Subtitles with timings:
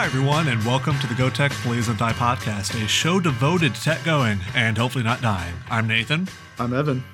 [0.00, 3.74] Hi, everyone, and welcome to the Go Tech Blaze and Die podcast, a show devoted
[3.74, 5.54] to tech going and hopefully not dying.
[5.70, 6.26] I'm Nathan,
[6.58, 7.04] I'm Evan.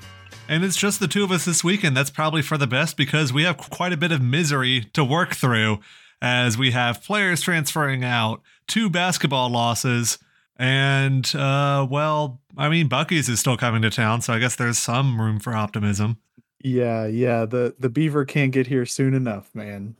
[0.48, 2.96] and it's just the two of us this week, and that's probably for the best
[2.96, 5.80] because we have quite a bit of misery to work through
[6.22, 10.18] as we have players transferring out, two basketball losses,
[10.56, 14.78] and, uh, well, I mean, Buc-ee's is still coming to town, so I guess there's
[14.78, 16.18] some room for optimism.
[16.62, 17.46] Yeah, yeah.
[17.46, 19.96] The the beaver can't get here soon enough, man.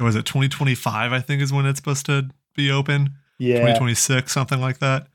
[0.00, 3.14] Was it 2025, I think, is when it's supposed to be open?
[3.38, 5.06] Yeah, 2026, something like that.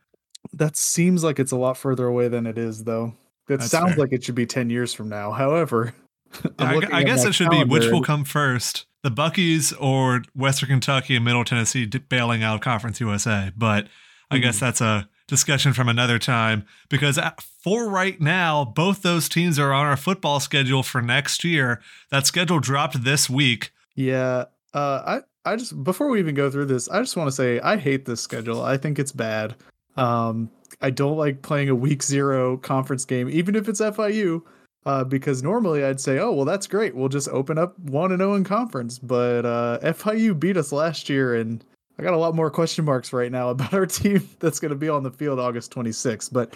[0.53, 3.13] that seems like it's a lot further away than it is, though.
[3.47, 3.99] That That's sounds fair.
[3.99, 5.31] like it should be ten years from now.
[5.31, 5.93] However,
[6.59, 10.23] I, looking I at guess it should be which will come first, the Buc-ee's or
[10.35, 13.51] Western Kentucky and Middle Tennessee bailing out Conference USA.
[13.55, 13.87] But
[14.29, 14.59] I guess Mhm.
[14.59, 17.17] that's a discussion from another time because
[17.63, 21.81] for right now, both those teams are on our football schedule for next year.
[22.11, 23.71] That schedule dropped this week.
[23.95, 24.45] Yeah.
[24.73, 27.59] Uh, I I just before we even go through this, I just want to say
[27.61, 28.61] I hate this schedule.
[28.61, 29.55] I think it's bad.
[29.95, 30.49] Um,
[30.81, 34.41] I don't like playing a week zero conference game, even if it's FIU.
[34.85, 36.95] Uh, because normally I'd say, oh well, that's great.
[36.95, 38.99] We'll just open up one and zero in conference.
[38.99, 41.61] But uh, FIU beat us last year, and
[41.99, 44.77] I got a lot more question marks right now about our team that's going to
[44.77, 46.31] be on the field August 26th.
[46.31, 46.55] But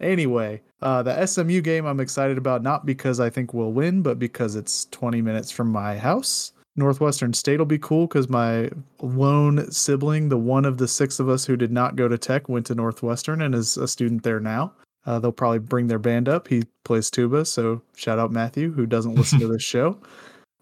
[0.00, 4.18] anyway, uh, the SMU game I'm excited about, not because I think we'll win, but
[4.18, 6.52] because it's 20 minutes from my house.
[6.76, 8.70] Northwestern State will be cool because my
[9.00, 12.48] lone sibling, the one of the six of us who did not go to Tech,
[12.48, 14.72] went to Northwestern and is a student there now.
[15.04, 16.48] Uh, they'll probably bring their band up.
[16.48, 19.98] He plays tuba, so shout out Matthew, who doesn't listen to this show.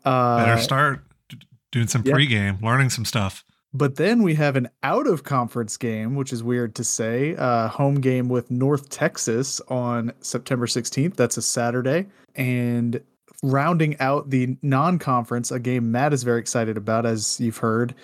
[0.05, 1.05] Uh, Better start
[1.71, 2.15] doing some yeah.
[2.15, 3.45] pregame, learning some stuff.
[3.73, 7.37] But then we have an out of conference game, which is weird to say.
[7.37, 11.15] Uh, home game with North Texas on September 16th.
[11.15, 12.07] That's a Saturday.
[12.35, 13.01] And
[13.43, 17.95] rounding out the non conference, a game Matt is very excited about, as you've heard,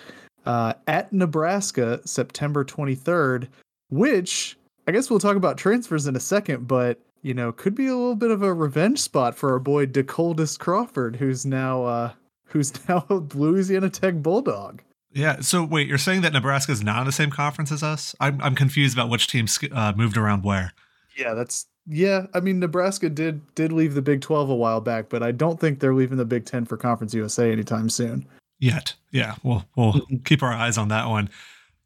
[0.45, 3.47] uh, at Nebraska, September 23rd,
[3.89, 6.99] which I guess we'll talk about transfers in a second, but.
[7.23, 10.59] You know, could be a little bit of a revenge spot for our boy Decoldest
[10.59, 12.11] Crawford, who's now uh,
[12.45, 14.81] who's now a Louisiana Tech Bulldog.
[15.13, 15.39] Yeah.
[15.41, 18.15] So wait, you're saying that Nebraska is not in the same conference as us?
[18.19, 20.73] I'm I'm confused about which teams uh, moved around where.
[21.17, 22.27] Yeah, that's yeah.
[22.33, 25.59] I mean, Nebraska did did leave the Big Twelve a while back, but I don't
[25.59, 28.25] think they're leaving the Big Ten for Conference USA anytime soon.
[28.59, 28.95] yet.
[29.11, 30.17] Yeah, we'll we'll mm-hmm.
[30.17, 31.29] keep our eyes on that one.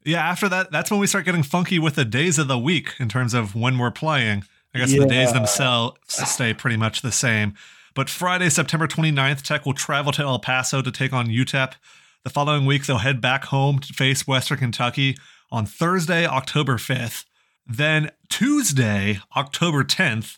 [0.03, 2.93] Yeah, after that, that's when we start getting funky with the days of the week
[2.99, 4.43] in terms of when we're playing.
[4.73, 7.55] I guess the days themselves stay pretty much the same.
[7.93, 11.73] But Friday, September 29th, Tech will travel to El Paso to take on UTEP.
[12.23, 15.17] The following week, they'll head back home to face Western Kentucky
[15.51, 17.25] on Thursday, October 5th.
[17.71, 20.37] Then Tuesday, October 10th,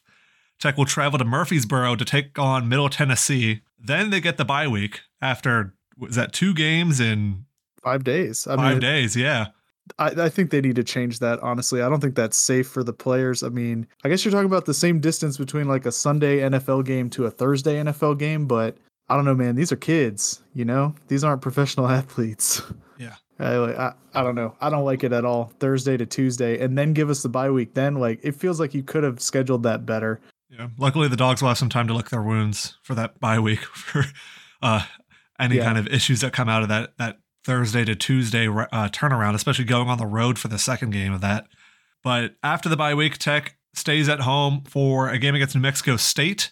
[0.60, 3.62] Tech will travel to Murfreesboro to take on Middle Tennessee.
[3.80, 7.46] Then they get the bye week after was that two games in
[7.84, 8.48] Five days.
[8.48, 9.16] I five mean, days?
[9.16, 9.48] Yeah.
[10.00, 11.40] I, I think they need to change that.
[11.42, 13.44] Honestly, I don't think that's safe for the players.
[13.44, 16.86] I mean, I guess you're talking about the same distance between like a Sunday NFL
[16.86, 18.78] game to a Thursday NFL game, but
[19.10, 19.56] I don't know, man.
[19.56, 20.42] These are kids.
[20.54, 22.62] You know, these aren't professional athletes.
[23.40, 24.56] I, I, I don't know.
[24.62, 25.52] I don't like it at all.
[25.60, 27.74] Thursday to Tuesday, and then give us the bye week.
[27.74, 30.22] Then, like, it feels like you could have scheduled that better.
[30.50, 30.68] Yeah.
[30.78, 33.60] Luckily, the dogs will have some time to lick their wounds for that bye week
[33.64, 34.06] for
[34.62, 34.86] uh,
[35.40, 35.66] any Yeah.
[35.66, 39.66] kind of issues that come out of that that Thursday to Tuesday uh, turnaround, especially
[39.66, 41.48] going on the road for the second game of that.
[42.04, 45.98] But after the bye week, Tech stays at home for a game against New Mexico
[45.98, 46.52] State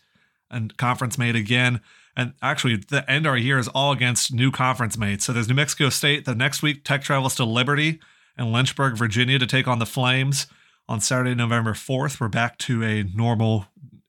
[0.50, 1.80] and conference mate again.
[2.16, 5.26] And actually, the end of our year is all against new conference mates.
[5.26, 6.26] So there's New Mexico State.
[6.26, 8.00] The next week, Tech travels to Liberty
[8.38, 10.48] and Lynchburg, Virginia to take on the Flames
[10.88, 12.20] on Saturday, November 4th.
[12.20, 13.68] We're back to a normal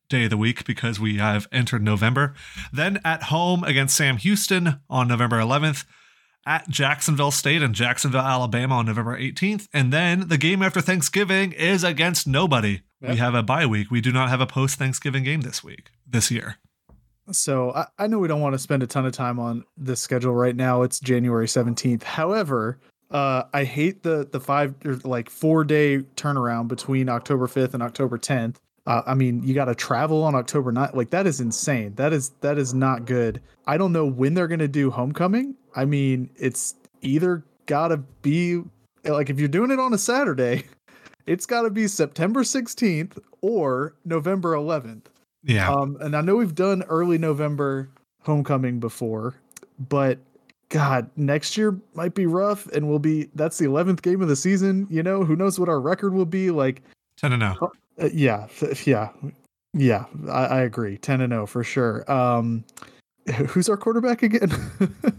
[0.09, 2.35] day of the week because we have entered November.
[2.73, 5.85] Then at home against Sam Houston on November 11th,
[6.47, 9.69] at Jacksonville State and Jacksonville, Alabama on November 18th.
[9.73, 12.83] And then the game after Thanksgiving is against nobody.
[13.01, 13.91] We have a bye week.
[13.91, 16.59] We do not have a post Thanksgiving game this week, this year.
[17.31, 20.01] So I, I know we don't want to spend a ton of time on this
[20.01, 20.83] schedule right now.
[20.83, 22.03] It's January 17th.
[22.03, 22.79] However,
[23.11, 27.83] uh, I hate the the five or like four day turnaround between October 5th and
[27.83, 28.57] October 10th.
[28.87, 30.95] Uh, I mean, you got to travel on October 9th.
[30.95, 31.95] Like that is insane.
[31.95, 33.41] That is that is not good.
[33.67, 35.55] I don't know when they're gonna do homecoming.
[35.77, 38.63] I mean, it's either gotta be
[39.05, 40.65] like if you're doing it on a Saturday,
[41.27, 45.05] it's gotta be September 16th or November 11th.
[45.45, 45.71] Yeah.
[45.71, 47.89] Um, and I know we've done early November
[48.23, 49.35] homecoming before,
[49.89, 50.19] but
[50.69, 54.37] God, next year might be rough, and we'll be that's the eleventh game of the
[54.37, 54.87] season.
[54.89, 56.51] You know, who knows what our record will be?
[56.51, 56.83] Like,
[57.19, 57.73] 10 and 0.
[58.01, 58.47] uh, yeah,
[58.87, 59.11] yeah,
[59.75, 60.07] yeah.
[60.31, 62.11] I, I agree, ten and zero for sure.
[62.11, 62.65] Um,
[63.49, 64.51] who's our quarterback again?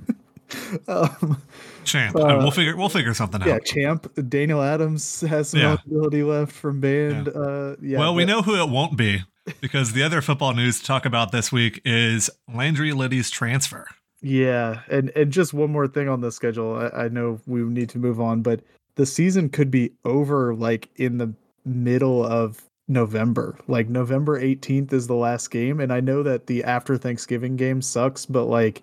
[0.88, 1.42] um,
[1.84, 2.16] Champ.
[2.16, 3.62] Uh, we'll figure we'll figure something yeah, out.
[3.68, 4.30] Yeah, Champ.
[4.30, 5.68] Daniel Adams has some Yeah.
[5.74, 7.28] eligibility left from band.
[7.28, 8.00] Uh, yeah.
[8.00, 9.22] well, we know who it won't be
[9.62, 13.88] because the other football news to talk about this week is Landry Liddy's transfer.
[14.22, 16.76] Yeah, and and just one more thing on the schedule.
[16.76, 18.62] I, I know we need to move on, but
[18.96, 21.34] the season could be over like in the
[21.66, 23.58] middle of November.
[23.68, 27.82] Like November 18th is the last game, and I know that the after Thanksgiving game
[27.82, 28.82] sucks, but like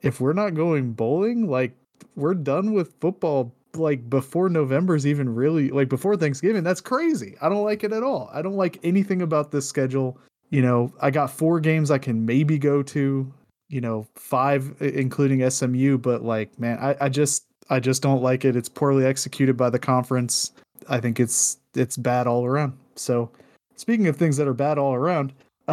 [0.00, 1.72] if we're not going bowling, like
[2.16, 6.62] we're done with football like before November's even really like before Thanksgiving.
[6.62, 7.36] That's crazy.
[7.40, 8.30] I don't like it at all.
[8.32, 10.18] I don't like anything about this schedule.
[10.50, 13.32] You know, I got four games I can maybe go to
[13.68, 18.44] you know five including smu but like man I, I just i just don't like
[18.44, 20.52] it it's poorly executed by the conference
[20.88, 23.30] i think it's it's bad all around so
[23.76, 25.32] speaking of things that are bad all around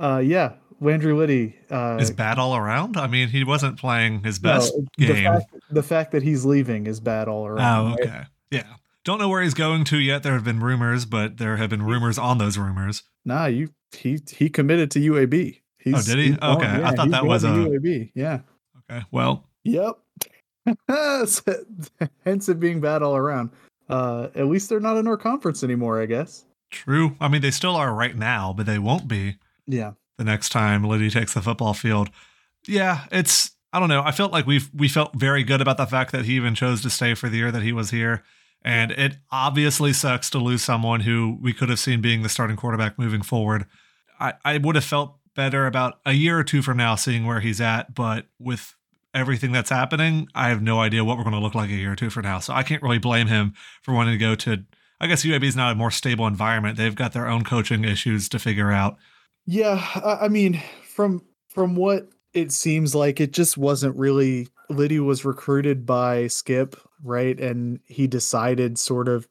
[0.00, 2.96] uh yeah landry liddy uh Is bad all around?
[2.96, 5.24] I mean, he wasn't playing his no, best the game.
[5.24, 8.00] fact, the fact that he's leaving is bad all around Oh, right?
[8.00, 8.22] okay.
[8.50, 8.64] Yeah.
[9.04, 10.22] Don't know where he's going to yet.
[10.22, 13.02] There have been rumors, but there have been rumors on those rumors.
[13.24, 16.30] nah you he he committed to uab he's, Oh, did he?
[16.36, 18.40] going- Okay, I thought that was a- uab yeah
[18.90, 19.04] Okay.
[19.10, 19.94] Well, Yep.
[22.24, 23.50] Hence it being bad all around.
[23.88, 26.44] Uh, at least they're not in our conference anymore, I guess.
[26.70, 27.16] true.
[27.20, 29.36] I mean, they still are right now, but they won't be
[29.66, 29.92] Yeah.
[30.20, 32.10] The next time Liddy takes the football field.
[32.68, 34.02] Yeah, it's I don't know.
[34.04, 36.82] I felt like we've we felt very good about the fact that he even chose
[36.82, 38.22] to stay for the year that he was here.
[38.62, 42.56] And it obviously sucks to lose someone who we could have seen being the starting
[42.56, 43.64] quarterback moving forward.
[44.20, 47.40] I, I would have felt better about a year or two from now seeing where
[47.40, 48.74] he's at, but with
[49.14, 51.92] everything that's happening, I have no idea what we're going to look like a year
[51.92, 52.40] or two from now.
[52.40, 54.64] So I can't really blame him for wanting to go to.
[55.00, 56.76] I guess UAB is not a more stable environment.
[56.76, 58.98] They've got their own coaching issues to figure out.
[59.46, 64.48] Yeah, I, I mean, from from what it seems like, it just wasn't really.
[64.68, 67.38] Liddy was recruited by Skip, right?
[67.40, 69.28] And he decided sort of.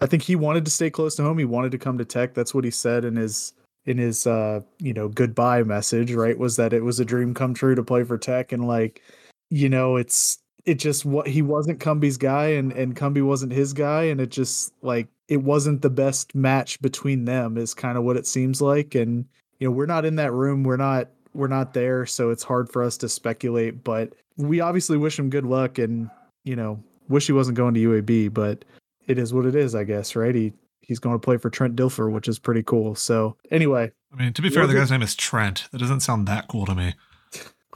[0.00, 1.38] I think he wanted to stay close to home.
[1.38, 2.34] He wanted to come to Tech.
[2.34, 3.52] That's what he said in his
[3.86, 6.12] in his uh you know goodbye message.
[6.12, 6.38] Right?
[6.38, 9.02] Was that it was a dream come true to play for Tech, and like,
[9.50, 13.72] you know, it's it just what he wasn't Cumbie's guy, and and Cumbie wasn't his
[13.72, 17.56] guy, and it just like it wasn't the best match between them.
[17.56, 19.24] Is kind of what it seems like, and
[19.58, 22.70] you know we're not in that room we're not we're not there so it's hard
[22.70, 26.08] for us to speculate but we obviously wish him good luck and
[26.44, 28.64] you know wish he wasn't going to uab but
[29.06, 31.76] it is what it is i guess right he he's going to play for trent
[31.76, 35.02] dilfer which is pretty cool so anyway I mean, to be fair, the guy's name
[35.02, 35.68] is Trent.
[35.72, 36.94] That doesn't sound that cool to me.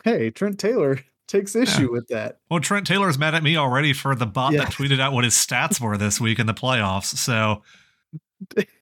[0.05, 4.15] hey trent taylor takes issue with that Well, Trent Taylor's mad at me already for
[4.15, 4.65] the bot Yeah.
[4.65, 7.17] that tweeted out what his stats were this week in the playoffs.
[7.17, 7.63] So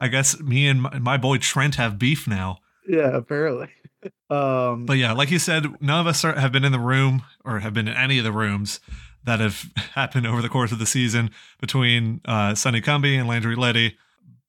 [0.00, 2.58] I guess me and my, my boy Trent have beef now.
[2.88, 3.68] yeah apparently
[4.30, 7.22] um But yeah, like you said, none of us are, have been in the room
[7.44, 8.80] or have been in any of the rooms
[9.24, 9.64] that have
[9.94, 13.96] happened over the course of the season between uh, Sonny Cumbie and Landry Liddy.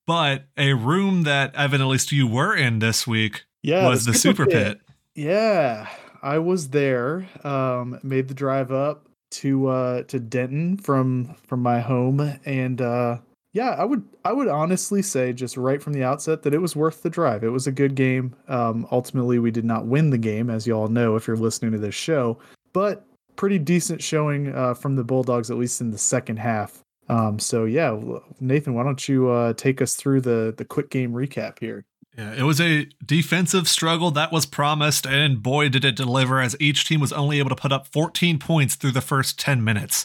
[0.06, 4.14] But a room that Evan, at least you were in this week, yeah was the
[4.14, 4.80] Super Pit.
[5.14, 5.86] Yeah,
[6.22, 7.28] I was there.
[7.44, 13.18] Um, made the drive up to uh to Denton from from my home, and uh,
[13.52, 16.76] yeah, I would I would honestly say just right from the outset that it was
[16.76, 17.42] worth the drive.
[17.42, 18.34] It was a good game.
[18.46, 21.72] Um, ultimately, we did not win the game, as you all know if you're listening
[21.72, 22.38] to this show,
[22.72, 26.82] but pretty decent showing uh, from the Bulldogs, at least in the second half.
[27.08, 27.98] Um, so yeah,
[28.40, 31.84] Nathan, why don't you uh, take us through the the quick game recap here?
[32.18, 36.56] Yeah, it was a defensive struggle that was promised, and boy, did it deliver as
[36.58, 40.04] each team was only able to put up 14 points through the first 10 minutes.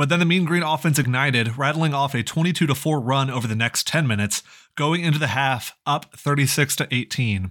[0.00, 3.46] But then the Mean Green offense ignited, rattling off a 22 to 4 run over
[3.46, 4.42] the next 10 minutes,
[4.74, 7.50] going into the half up 36 to 18.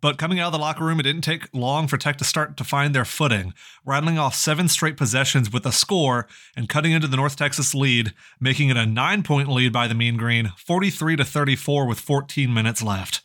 [0.00, 2.56] But coming out of the locker room, it didn't take long for Tech to start
[2.56, 3.52] to find their footing,
[3.84, 6.26] rattling off seven straight possessions with a score
[6.56, 9.94] and cutting into the North Texas lead, making it a nine point lead by the
[9.94, 13.20] Mean Green, 43 to 34 with 14 minutes left.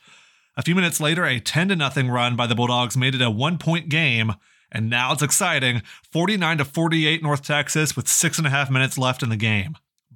[0.58, 3.32] A few minutes later, a 10 to nothing run by the Bulldogs made it a
[3.32, 4.34] one point game,
[4.72, 8.98] and now it's exciting 49 to 48 North Texas with six and a half minutes
[8.98, 9.76] left in the game.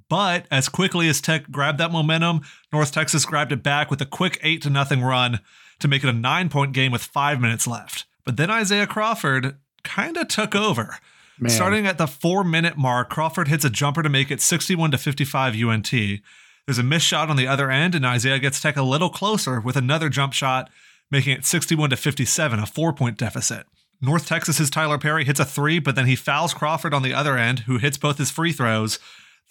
[0.10, 2.41] But as quickly as Tech grabbed that momentum,
[2.72, 5.39] North Texas grabbed it back with a quick 8 to nothing run
[5.79, 8.05] to make it a nine point game with five minutes left.
[8.25, 10.98] But then Isaiah Crawford kind of took over.
[11.39, 11.50] Man.
[11.50, 14.98] Starting at the four minute mark, Crawford hits a jumper to make it 61 to
[14.98, 15.91] 55 UNT.
[15.91, 19.60] There's a missed shot on the other end, and Isaiah gets Tech a little closer
[19.60, 20.69] with another jump shot,
[21.12, 23.65] making it 61 to 57, a four point deficit.
[24.03, 27.38] North Texas's Tyler Perry hits a three, but then he fouls Crawford on the other
[27.38, 29.00] end, who hits both his free throws.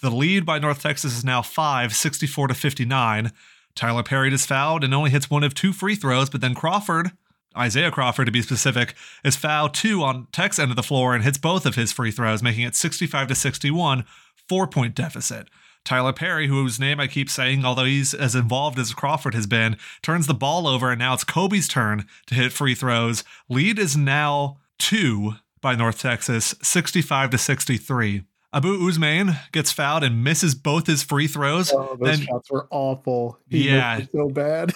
[0.03, 3.33] The lead by North Texas is now 5, 64 to 59.
[3.75, 7.13] Tyler Perry is fouled and only hits one of two free throws, but then Crawford
[7.57, 8.95] Isaiah Crawford, to be specific,
[9.25, 12.11] is fouled two on Tech's end of the floor and hits both of his free
[12.11, 14.05] throws, making it 65 to 61,
[14.49, 15.49] four point deficit.
[15.85, 19.77] Tyler Perry, whose name I keep saying, although he's as involved as Crawford has been,
[20.01, 23.25] turns the ball over, and now it's Cobe's turn to hit free throws.
[23.49, 28.23] Lead is now two by North Texas, 65 to 63.
[28.53, 31.73] Abou Ousmane gets fouled and misses both his free throws.
[31.73, 33.39] Oh, those then, shots were awful.
[33.49, 34.73] He yeah, so bad.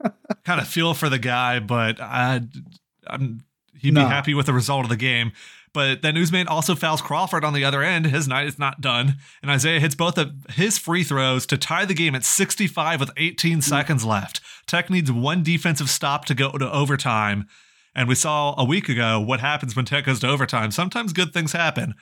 [0.44, 2.40] kind of feel for the guy, but I,
[3.06, 3.42] I'm
[3.78, 5.32] he'd be happy with the result of the game.
[5.72, 8.06] But then Ousmane also fouls Crawford on the other end.
[8.06, 11.84] His night is not done, and Isaiah hits both of his free throws to tie
[11.84, 14.40] the game at 65 with 18 seconds left.
[14.66, 17.46] Tech needs one defensive stop to go to overtime.
[17.94, 20.70] And we saw a week ago what happens when Tech goes to overtime.
[20.70, 21.94] Sometimes good things happen.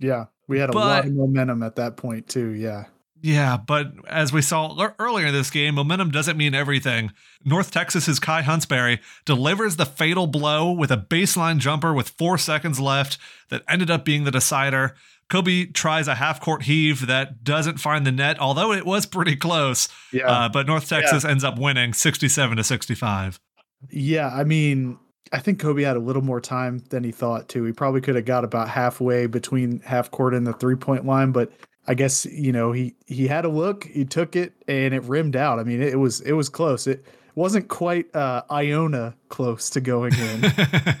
[0.00, 2.50] yeah, we had a But- lot of momentum at that point too.
[2.50, 2.84] Yeah.
[3.24, 7.10] Yeah, but as we saw ear- earlier in this game, momentum doesn't mean everything.
[7.42, 12.78] North Texas's Kai Huntsberry delivers the fatal blow with a baseline jumper with four seconds
[12.78, 13.16] left
[13.48, 14.94] that ended up being the decider.
[15.30, 19.36] Cobe tries a half court heave that doesn't find the net, although it was pretty
[19.36, 19.88] close.
[20.12, 20.30] Yeah.
[20.30, 23.40] Uh, but North Texas ends up winning 67 to 65.
[23.88, 24.98] Yeah, I mean,
[25.32, 27.64] I think Cobe had a little more time than he thought too.
[27.64, 31.32] He probably could have got about halfway between half court and the three point line,
[31.32, 31.50] but
[31.86, 35.36] I guess you know he he had a look, he took it, and it rimmed
[35.36, 35.58] out.
[35.58, 36.86] I mean, it, was it was close.
[36.86, 40.44] It wasn't quite uh, Iona close to going in,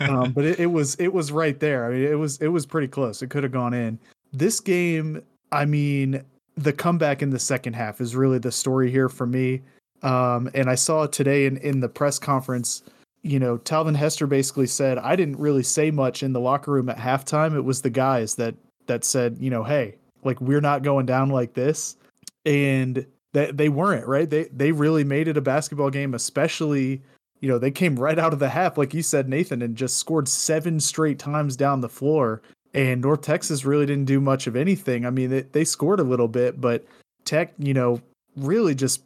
[0.00, 1.86] um, but it, it was it was right there.
[1.86, 3.22] I mean, it was it was pretty close.
[3.22, 3.98] It could have gone in.
[4.32, 5.22] This game,
[5.52, 6.22] I mean,
[6.56, 9.62] the comeback in the second half is really the story here for me.
[10.02, 12.82] Um, and I saw today in in the press conference,
[13.22, 16.90] you know, Talvin Hester basically said, "I didn't really say much in the locker room
[16.90, 17.56] at halftime.
[17.56, 18.54] It was the guys that
[18.86, 21.96] that said, you know, hey, like we're not going down like this."
[22.44, 24.28] And that they weren't right.
[24.28, 27.02] They they really made it a basketball game, especially
[27.44, 29.98] you know, they came right out of the half, like you said, Nathan, and just
[29.98, 32.40] scored seven straight times down the floor.
[32.72, 35.04] And North Texas really didn't do much of anything.
[35.04, 36.86] I mean, they, they scored a little bit, but
[37.26, 38.00] Tech, you know,
[38.34, 39.02] really just,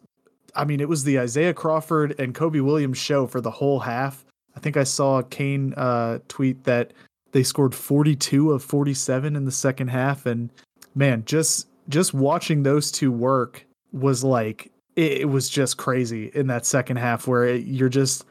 [0.55, 4.25] I mean, it was the Isaiah Crawford and Cobe Williams show for the whole half.
[4.55, 6.93] I think I saw Kane uh, tweet that
[7.33, 10.27] they scored 42 of 47 in the second half.
[10.27, 10.51] And
[10.99, 16.49] man, just just watching those two work was like it, it was just crazy in
[16.49, 18.25] that second half where it, you're just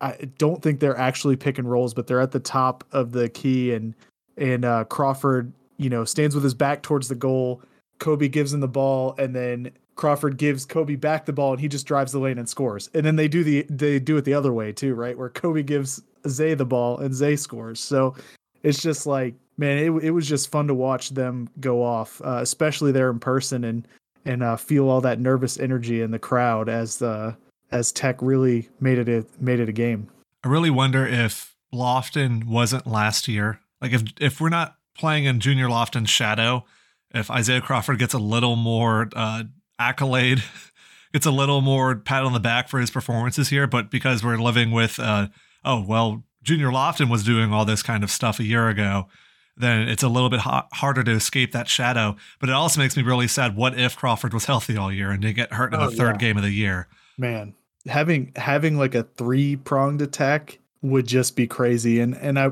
[0.00, 3.28] I don't think they're actually pick and rolls, but they're at the top of the
[3.28, 3.94] key and
[4.36, 7.62] and uh, Crawford, you know, stands with his back towards the goal.
[8.00, 11.68] Cobe gives him the ball, and then Crawford gives Cobe back the ball, and he
[11.68, 12.90] just drives the lane and scores.
[12.94, 15.16] And then they do the they do it the other way too, right?
[15.16, 17.78] Where Cobe gives Zay the ball and Zay scores.
[17.78, 18.16] So
[18.62, 22.38] it's just like man, it it was just fun to watch them go off, uh,
[22.40, 23.86] especially there in person and
[24.24, 27.34] and uh, feel all that nervous energy in the crowd as uh,
[27.70, 30.08] as Tech really made it a, made it a game.
[30.42, 33.60] I really wonder if Lofton wasn't last year.
[33.80, 36.64] Like if if we're not playing in Junior Lofton's shadow,
[37.12, 39.44] if Isaiah Crawford gets a little more uh,
[39.78, 40.42] accolade,
[41.12, 44.38] gets a little more pat on the back for his performances here, but because we're
[44.38, 45.28] living with, uh,
[45.64, 49.08] oh well, Junior Lofton was doing all this kind of stuff a year ago,
[49.56, 52.16] then it's a little bit ha- harder to escape that shadow.
[52.40, 53.56] But it also makes me really sad.
[53.56, 56.16] What if Crawford was healthy all year and didn't get hurt in Oh, the third
[56.16, 56.28] yeah.
[56.28, 56.88] game of the year?
[57.16, 57.54] man
[57.86, 62.46] having having like a three pronged attack would just be crazy and and i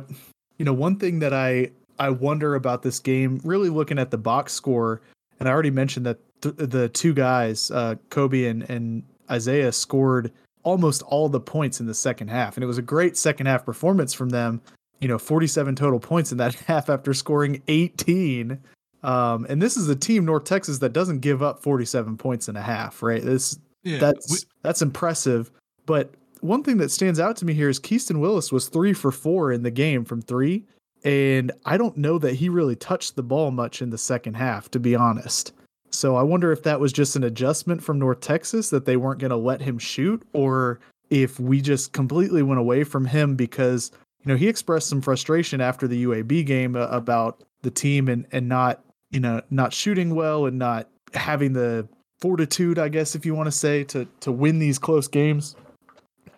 [0.58, 1.68] you know one thing that i
[1.98, 5.00] i wonder about this game really looking at the box score
[5.40, 10.30] and i already mentioned that th- the two guys uh cobe and and isaiah scored
[10.62, 13.64] almost all the points in the second half and it was a great second half
[13.64, 14.60] performance from them
[15.02, 18.58] you know 47 total points in that half after scoring 18
[19.02, 22.56] um and this is a team north texas that doesn't give up 47 points in
[22.56, 25.50] a half right this Yeah, that's we- that's impressive.
[25.86, 29.10] But one thing that stands out to me here is Keaston Willis was three for
[29.10, 30.64] four in the game from three,
[31.04, 34.70] and I don't know that he really touched the ball much in the second half,
[34.70, 35.52] to be honest.
[35.90, 39.18] So I wonder if that was just an adjustment from North Texas that they weren't
[39.20, 40.78] going to let him shoot, or
[41.10, 43.90] if we just completely went away from him because
[44.24, 48.26] you know he expressed some frustration after the UAB game uh, about the team and
[48.32, 51.88] and not you know not shooting well and not having the
[52.20, 55.56] fortitude, I guess, if you want to say, to to win these close games.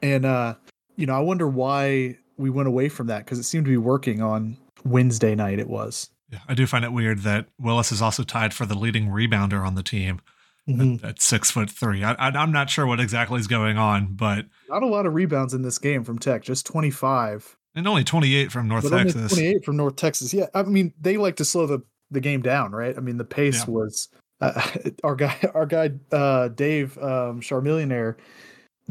[0.02, 0.54] And uh,
[0.96, 3.76] you know, I wonder why we went away from that because it seemed to be
[3.76, 5.58] working on Wednesday night.
[5.58, 6.10] It was.
[6.30, 9.64] Yeah, I do find it weird that Willis is also tied for the leading rebounder
[9.64, 10.20] on the team
[10.68, 11.04] Mhm.
[11.04, 12.02] at six foot three.
[12.02, 15.12] I, I, I'm not sure what exactly is going on, but Not a lot of
[15.14, 19.33] rebounds in this game from Tech, just 25, and only 28 from North Texas.
[19.33, 20.33] 28 from North Texas.
[20.35, 22.97] Yeah, I mean, they like to slow the the game down, right?
[22.97, 23.73] I mean, the pace Yeah.
[23.73, 24.09] was
[24.40, 24.61] uh,
[25.04, 28.16] our guy, our guy, uh, Dave um, Charmillionaire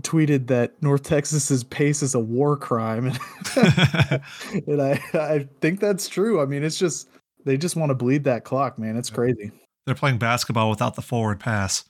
[0.01, 3.05] tweeted that North Texas's pace is a war crime,
[3.55, 6.41] and I I think that's true.
[6.41, 7.09] I mean, it's just
[7.45, 8.97] they just want to bleed that clock, man.
[8.97, 9.51] It's crazy.
[9.85, 11.83] They're playing basketball without the forward pass.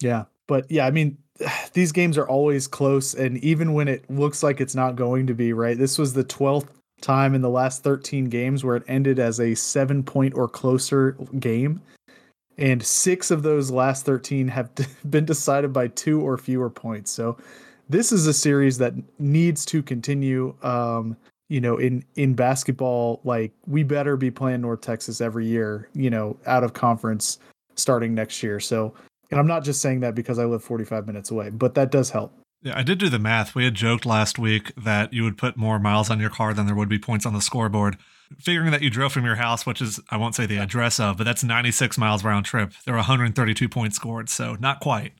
[0.00, 1.18] Yeah, but yeah, I mean,
[1.72, 5.34] these games are always close, and even when it looks like it's not going to
[5.34, 5.78] be, right?
[5.78, 6.70] This was the twelfth
[7.04, 11.12] time in the last 13 games where it ended as a seven point or closer
[11.38, 11.80] game.
[12.56, 14.70] And six of those last 13 have
[15.10, 17.10] been decided by two or fewer points.
[17.10, 17.36] So
[17.88, 20.54] this is a series that needs to continue.
[20.62, 21.16] Um,
[21.50, 26.08] you know, in in basketball, like we better be playing North Texas every year, you
[26.08, 27.38] know, out of conference
[27.74, 28.58] starting next year.
[28.60, 28.94] So,
[29.30, 32.10] and I'm not just saying that because I live 45 minutes away, but that does
[32.10, 32.32] help.
[32.62, 33.54] Yeah, I did do the math.
[33.54, 36.64] We had joked last week that you would put more miles on your car than
[36.64, 37.98] there would be points on the scoreboard.
[38.38, 41.18] Figuring that you drove from your house, which is, I won't say the address of,
[41.18, 42.72] but that's 96 miles round trip.
[42.86, 45.12] There were 132 points scored, so not quite.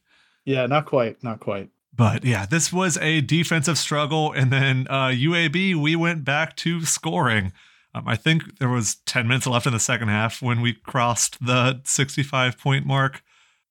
[0.46, 1.22] Yeah, not quite.
[1.22, 1.68] Not quite.
[1.94, 4.32] But yeah, this was a defensive struggle.
[4.32, 7.52] And then uh, UAB, we went back to scoring.
[7.94, 11.44] Um, I think there was 10 minutes left in the second half when we crossed
[11.44, 13.22] the 65 point mark.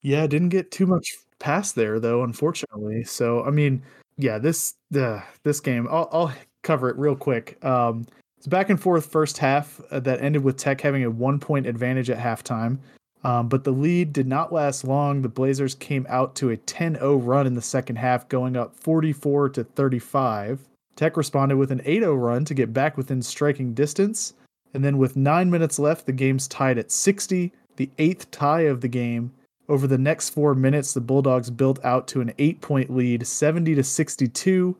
[0.03, 3.03] Yeah, didn't get too much past there though, unfortunately.
[3.03, 3.81] So I mean,
[4.17, 7.63] yeah, this the this game, I'll, I'll cover it real quick.
[7.65, 8.05] Um,
[8.37, 11.65] it's back and forth first half uh, that ended with Tech having a one point
[11.65, 12.77] advantage at halftime.
[13.23, 15.21] Um, but the lead did not last long.
[15.21, 18.75] The Blazers came out to a 10 0 run in the second half, going up
[18.75, 20.59] 44 to 35.
[20.97, 24.33] Tech responded with an 8 0 run to get back within striking distance.
[24.73, 28.81] And then, with nine minutes left, the game's tied at 60, the eighth tie of
[28.81, 29.31] the game.
[29.69, 33.75] Over the next four minutes, the Bulldogs built out to an eight point lead, 70
[33.75, 34.75] to 62.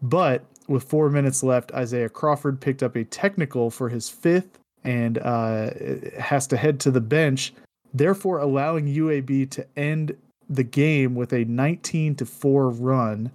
[0.00, 5.18] But with four minutes left, Isaiah Crawford picked up a technical for his fifth and
[5.18, 5.70] uh,
[6.18, 7.52] has to head to the bench,
[7.92, 10.16] therefore allowing UAB to end
[10.48, 13.30] the game with a 19 to 4 run,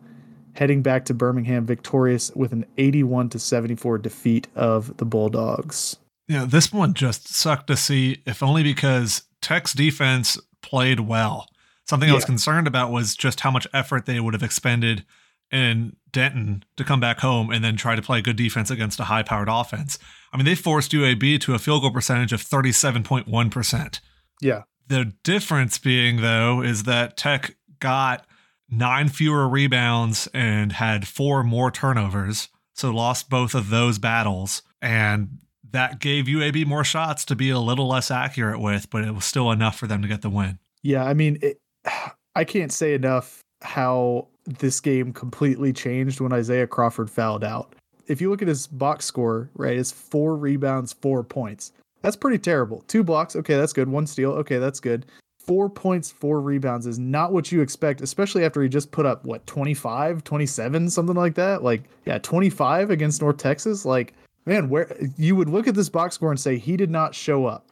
[0.53, 5.97] heading back to Birmingham victorious with an 81 to 74 defeat of the Bulldogs.
[6.27, 11.47] Yeah, this one just sucked to see, if only because Tech's defense played well.
[11.85, 12.13] Something yeah.
[12.13, 15.05] I was concerned about was just how much effort they would have expended
[15.51, 19.05] in Denton to come back home and then try to play good defense against a
[19.05, 19.99] high powered offense.
[20.31, 23.99] I mean, they forced UAB to a field goal percentage of 37.1%.
[24.41, 24.63] Yeah.
[24.87, 28.25] The difference being, though, is that Tech got
[28.69, 32.49] nine fewer rebounds and had four more turnovers.
[32.73, 34.63] So lost both of those battles.
[34.81, 35.39] And
[35.73, 39.25] that gave UAB more shots to be a little less accurate with, but it was
[39.25, 40.59] still enough for them to get the win.
[40.83, 41.59] Yeah, I mean, it,
[42.35, 47.75] I can't say enough how this game completely changed when Isaiah Crawford fouled out.
[48.07, 51.71] If you look at his box score, right, it's four rebounds, four points.
[52.01, 52.83] That's pretty terrible.
[52.87, 53.87] Two blocks, okay, that's good.
[53.87, 55.05] One steal, okay, that's good.
[55.39, 59.23] Four points, four rebounds is not what you expect, especially after he just put up,
[59.25, 61.63] what, 25, 27, something like that?
[61.63, 63.85] Like, yeah, 25 against North Texas.
[63.85, 64.13] Like,
[64.45, 67.45] man, where you would look at this box score and say he did not show
[67.45, 67.67] up.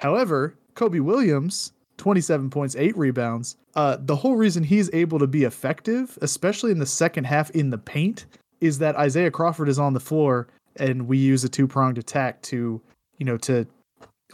[0.00, 3.56] However, Cobe Williams, 27 points, eight rebounds.
[3.74, 7.70] Uh, the whole reason he's able to be effective, especially in the second half in
[7.70, 8.26] the paint,
[8.60, 12.42] is that Isaiah Crawford is on the floor and we use a two pronged attack
[12.42, 12.80] to,
[13.18, 13.66] you know, to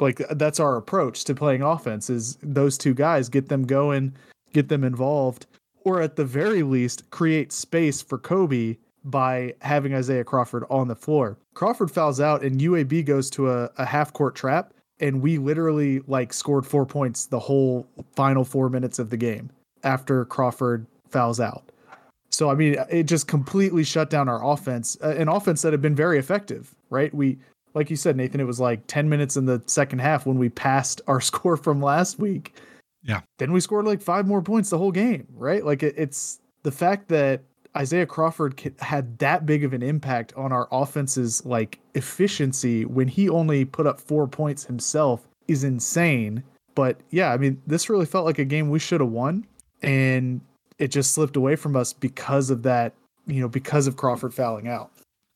[0.01, 4.16] like that's our approach to playing offense is those two guys get them going,
[4.53, 5.47] get them involved,
[5.85, 10.97] or at the very least create space for Cobe by having Isaiah Crawford on the
[10.97, 11.37] floor.
[11.55, 16.01] Crawford fouls out and UAB goes to a, a half court trap and we literally
[16.07, 19.51] like scored four points the whole final four minutes of the game
[19.83, 21.65] after Crawford fouls out.
[22.31, 25.83] So I mean, it just completely shut down our offense, uh, an offense that had
[25.83, 27.12] been very effective, right?
[27.12, 27.38] We,
[27.75, 30.49] like you said, Nathan, it was like ten minutes in the second half when we
[30.49, 32.55] passed our score from last week.
[33.03, 33.21] Yeah.
[33.38, 35.65] Then we scored like five more points the whole game, right?
[35.65, 37.43] Like it, it's the fact that
[37.76, 43.28] Isaiah Crawford had that big of an impact on our offense's like efficiency when he
[43.28, 46.42] only put up four points himself is insane.
[46.74, 49.46] But yeah, I mean, this really felt like a game we should have won,
[49.82, 50.40] and
[50.78, 52.94] it just slipped away from us because of that,
[53.26, 54.90] you know, because of Crawford fouling out.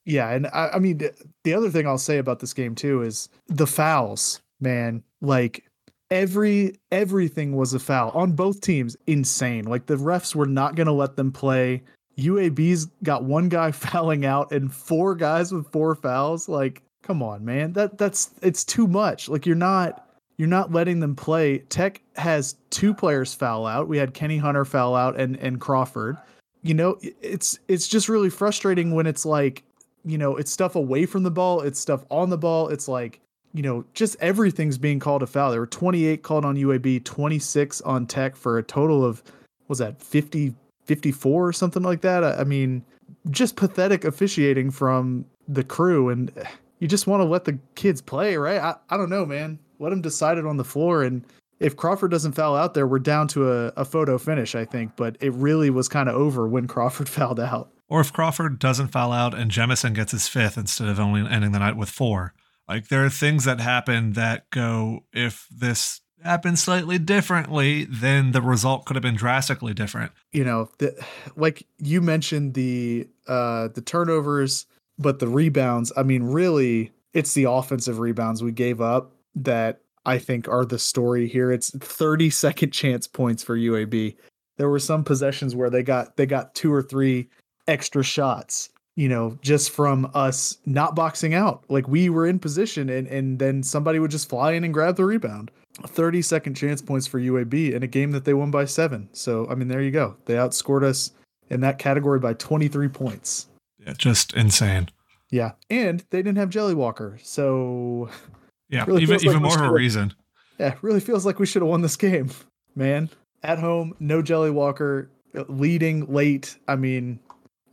[0.04, 1.00] Yeah, and I, I mean,
[1.44, 5.02] the other thing I'll say about this game too is the fouls, man.
[5.20, 5.64] Like
[6.10, 8.96] every everything was a foul on both teams.
[9.06, 9.64] Insane.
[9.64, 11.82] Like the refs were not going to let them play
[12.18, 16.48] UAB's got one guy fouling out and four guys with four fouls.
[16.48, 17.72] Like, come on, man.
[17.72, 19.28] That that's it's too much.
[19.28, 21.58] Like you're not you're not letting them play.
[21.58, 23.88] Tech has two players foul out.
[23.88, 26.16] We had Kenny Hunter foul out and and Crawford.
[26.62, 29.62] You know, it's it's just really frustrating when it's like,
[30.04, 32.68] you know, it's stuff away from the ball, it's stuff on the ball.
[32.68, 33.20] It's like,
[33.54, 35.50] you know, just everything's being called a foul.
[35.50, 39.22] There were 28 called on UAB, 26 on Tech for a total of
[39.68, 40.54] was that 50
[40.86, 42.24] 54 or something like that.
[42.24, 42.84] I, I mean,
[43.30, 46.08] just pathetic officiating from the crew.
[46.08, 46.32] And
[46.78, 48.60] you just want to let the kids play, right?
[48.60, 49.58] I, I don't know, man.
[49.78, 51.02] Let them decide it on the floor.
[51.02, 51.24] And
[51.60, 54.96] if Crawford doesn't foul out there, we're down to a, a photo finish, I think.
[54.96, 57.70] But it really was kind of over when Crawford fouled out.
[57.88, 61.52] Or if Crawford doesn't foul out and Jemison gets his fifth instead of only ending
[61.52, 62.34] the night with four.
[62.68, 68.42] Like there are things that happen that go, if this happened slightly differently, then the
[68.42, 70.12] result could have been drastically different.
[70.32, 70.94] You know, the,
[71.36, 74.66] like you mentioned the uh the turnovers,
[74.98, 80.18] but the rebounds, I mean, really it's the offensive rebounds we gave up that I
[80.18, 81.50] think are the story here.
[81.50, 84.16] It's 30 second chance points for UAB.
[84.56, 87.28] There were some possessions where they got they got two or three
[87.66, 91.64] extra shots, you know, just from us not boxing out.
[91.68, 94.96] Like we were in position and and then somebody would just fly in and grab
[94.96, 95.50] the rebound.
[95.82, 99.08] 30 second chance points for UAB in a game that they won by 7.
[99.12, 100.16] So, I mean, there you go.
[100.24, 101.12] They outscored us
[101.50, 103.48] in that category by 23 points.
[103.78, 104.88] Yeah, just insane.
[105.30, 105.52] Yeah.
[105.70, 107.18] And they didn't have Jelly Walker.
[107.22, 108.08] So,
[108.68, 110.14] yeah, really even even like more of a reason.
[110.58, 112.30] Yeah, really feels like we should have won this game,
[112.74, 113.10] man.
[113.42, 116.56] At home, no Jelly Walker, uh, leading late.
[116.66, 117.20] I mean,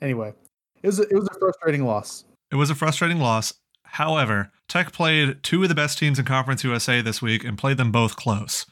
[0.02, 0.34] anyway,
[0.82, 2.26] it was a, it was a frustrating loss.
[2.52, 3.54] It was a frustrating loss.
[3.94, 7.78] However, Tech played two of the best teams in Conference USA this week and played
[7.78, 8.66] them both close.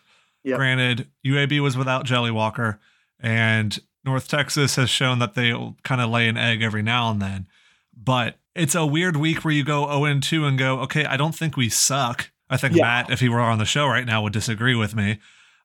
[0.43, 0.57] Yep.
[0.57, 2.79] Granted, UAB was without Jelly Walker,
[3.19, 7.21] and North Texas has shown that they'll kind of lay an egg every now and
[7.21, 7.45] then.
[7.95, 11.35] But it's a weird week where you go 0 2 and go, okay, I don't
[11.35, 12.31] think we suck.
[12.49, 12.81] I think yeah.
[12.81, 15.19] Matt, if he were on the show right now, would disagree with me.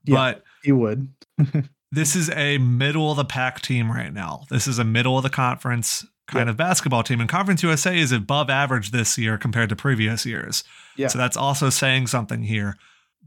[0.05, 1.09] Yeah, but he would.
[1.91, 4.43] this is a middle of the pack team right now.
[4.51, 7.21] This is a middle of the conference kind of basketball team.
[7.21, 10.65] And Conference USA is above average this year compared to previous years.
[10.97, 11.09] Yeah.
[11.09, 12.77] So that's also saying something here.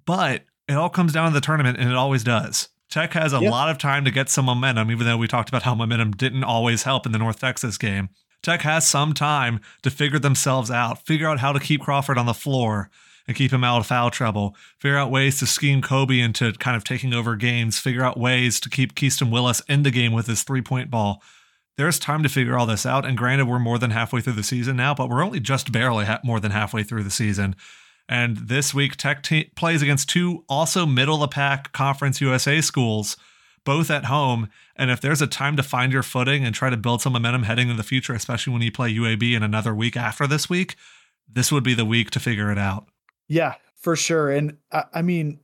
[0.06, 2.70] But it all comes down to the tournament, and it always does.
[2.90, 5.62] Tech has a lot of time to get some momentum, even though we talked about
[5.62, 8.10] how momentum didn't always help in the North Texas game.
[8.42, 12.26] Tech has some time to figure themselves out, figure out how to keep Crawford on
[12.26, 12.90] the floor
[13.28, 16.76] and keep him out of foul trouble, figure out ways to scheme Cobe into kind
[16.76, 20.26] of taking over games, figure out ways to keep Keaston Willis in the game with
[20.26, 21.22] his three point ball.
[21.80, 23.06] There's time to figure all this out.
[23.06, 26.04] And granted, we're more than halfway through the season now, but we're only just barely
[26.04, 27.56] ha- more than halfway through the season.
[28.10, 32.60] And this week, Tech t- plays against two also middle of the pack Conference USA
[32.60, 33.16] schools
[33.64, 34.50] both at home.
[34.76, 37.44] And if there's a time to find your footing and try to build some momentum
[37.44, 40.76] heading into the future, especially when you play UAB in another week after this week,
[41.32, 42.88] this would be the week to figure it out.
[43.30, 44.30] Yeah, for sure.
[44.30, 45.40] And I, I mean,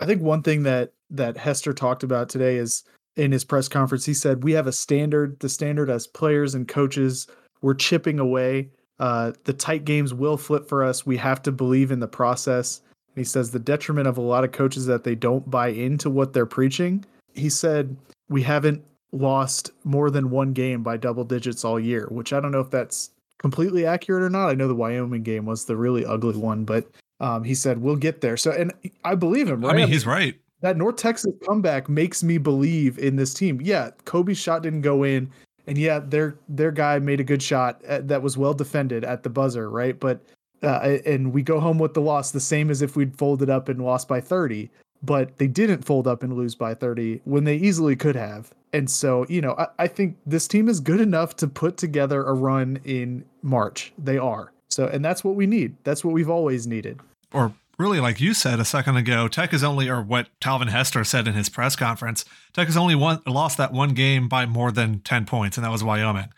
[0.00, 2.84] I think one thing that that Hester talked about today is
[3.18, 5.38] in his press conference, he said we have a standard.
[5.40, 7.26] The standard as players and coaches,
[7.60, 8.70] we're chipping away.
[8.98, 11.04] Uh, the tight games will flip for us.
[11.04, 12.80] We have to believe in the process.
[13.14, 16.08] And he says the detriment of a lot of coaches that they don't buy into
[16.08, 17.04] what they're preaching
[17.38, 17.96] he said
[18.28, 22.52] we haven't lost more than one game by double digits all year, which I don't
[22.52, 24.48] know if that's completely accurate or not.
[24.48, 26.86] I know the Wyoming game was the really ugly one, but
[27.20, 28.36] um, he said we'll get there.
[28.36, 28.72] So, and
[29.04, 29.64] I believe him.
[29.64, 29.74] Right?
[29.74, 30.38] I mean, he's right.
[30.60, 33.60] That North Texas comeback makes me believe in this team.
[33.62, 35.30] Yeah, Cobe's shot didn't go in,
[35.66, 39.04] and yeah, their their guy made a good shot at, uh, that was well defended
[39.04, 39.98] at the buzzer, right?
[39.98, 40.20] But
[40.62, 43.68] uh, and we go home with the loss, the same as if we'd folded up
[43.68, 44.70] and lost by thirty
[45.02, 48.52] but they didn't fold up and lose by 30 when they easily could have.
[48.72, 52.24] And so, you know, I, I, think this team is good enough to put together
[52.24, 53.92] a run in March.
[53.96, 54.52] They are.
[54.68, 55.76] So, and that's what we need.
[55.84, 57.00] That's what we've always needed.
[57.32, 61.04] Or really, like you said a second ago, Tech is only, or what Talvin Hester
[61.04, 64.72] said in his press conference, Tech has only one, lost that one game by more
[64.72, 66.28] than 10 points, and that was Wyoming.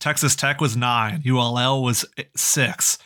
[0.00, 2.04] Texas Tech was nine, ULL was
[2.34, 2.98] six.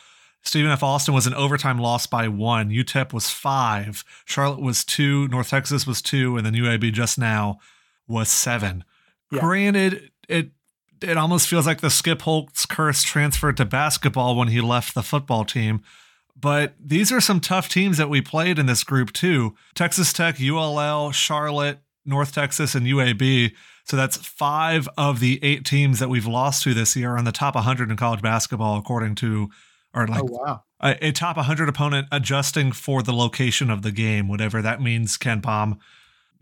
[0.42, 0.83] Stephen F.
[0.83, 2.70] Austin was an overtime loss by one.
[2.70, 4.05] UTEP was five.
[4.24, 5.29] Charlotte was two.
[5.29, 6.37] North Texas was two.
[6.37, 7.59] And then UAB just now
[8.09, 8.85] was seven.
[9.31, 9.40] Yeah.
[9.40, 10.50] Granted, it
[11.03, 15.03] it almost feels like the Skip Holtz curse transferred to basketball when he left the
[15.03, 15.83] football team.
[16.38, 19.55] But these are some tough teams that we played in this group too.
[19.75, 23.53] Texas Tech, ULL, Charlotte, North Texas, and UAB.
[23.85, 27.33] So that's five of the eight teams that we've lost to this year on the
[27.33, 29.51] top 100 in college basketball, according to
[29.95, 30.62] or like oh, wow.
[30.81, 35.19] a, a, top 100 opponent adjusting for the location of the game, whatever that means,
[35.19, 35.79] KenPom.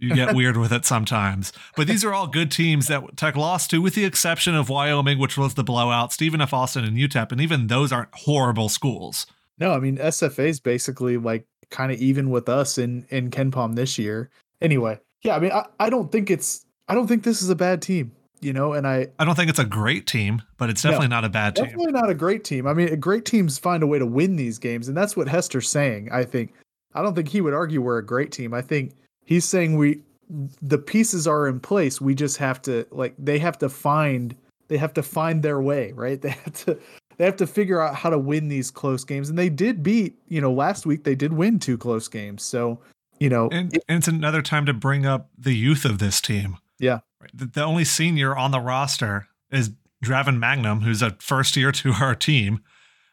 [0.01, 1.53] You get weird with it sometimes.
[1.75, 5.19] But these are all good teams that Tech lost to, with the exception of Wyoming,
[5.19, 6.55] which was the blowout, Stephen F.
[6.55, 7.33] Austin and UTEP.
[7.33, 9.27] And even those aren't horrible schools.
[9.59, 13.75] No, I mean, SFA is basically like kind of even with us in, in KenPom
[13.75, 14.31] this year.
[14.61, 17.57] Anyway, yeah, I mean, I, I don't think it's, I don't think this is a
[17.57, 20.83] bad team you know, and I I don't think it's a great team, but it's
[20.83, 21.67] definitely no, not a bad team.
[21.67, 22.67] Definitely not a great team.
[22.67, 25.69] I mean, great teams find a way to win these games, and that's what Hester's
[25.69, 26.11] saying.
[26.13, 26.55] I think
[26.95, 28.55] I don't think he would argue we're a great team.
[28.55, 28.95] I think
[29.25, 30.03] he's saying we
[30.63, 32.01] the pieces are in place.
[32.01, 34.37] We just have to like they have to find
[34.69, 36.21] they have to find their way, right?
[36.29, 36.79] They have to
[37.19, 39.29] they have to figure out how to win these close games.
[39.29, 42.43] And they did beat, you know, last week they did win two close games.
[42.43, 42.79] So,
[43.19, 46.21] you know, and, it, and it's another time to bring up the youth of this
[46.21, 46.59] team.
[46.79, 47.01] Yeah.
[47.35, 49.73] The, the only senior on the roster is
[50.05, 52.61] Draven Magnum, who's a first year to our team.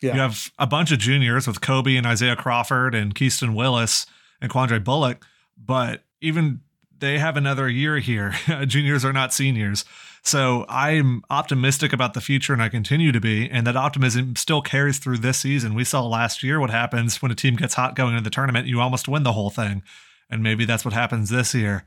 [0.02, 0.13] Yeah.
[0.13, 4.06] You have a bunch of juniors with Cobe and Isaiah Crawford and Keaston Willis
[4.39, 5.26] and Quandre Bullock,
[5.58, 6.62] but even
[6.99, 8.34] they have another year here.
[8.65, 9.86] juniors are not seniors.
[10.21, 13.49] So I'm optimistic about the future and I continue to be.
[13.49, 15.75] And that optimism still carries through this season.
[15.75, 18.67] We saw last year what happens when a team gets hot going into the tournament.
[18.67, 19.84] You almost win the whole thing.
[20.29, 21.84] And maybe that's what happens this year.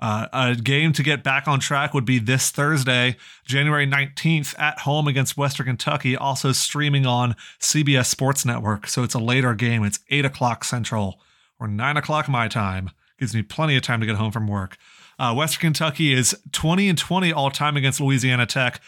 [0.00, 4.80] Uh, a game to get back on track would be this Thursday, January 19th, at
[4.80, 8.88] home against Western Kentucky, also streaming on CBS Sports Network.
[8.88, 9.84] So it's a later game.
[9.84, 11.20] It's 8 o'clock Central
[11.60, 12.90] or 9 o'clock my time.
[13.18, 14.76] Gives me plenty of time to get home from work.
[15.18, 18.80] Uh, Western Kentucky is 20 and 20 all time against Louisiana Tech,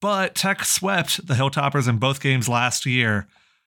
[0.00, 3.26] but Tech swept the Hilltoppers in both games last year.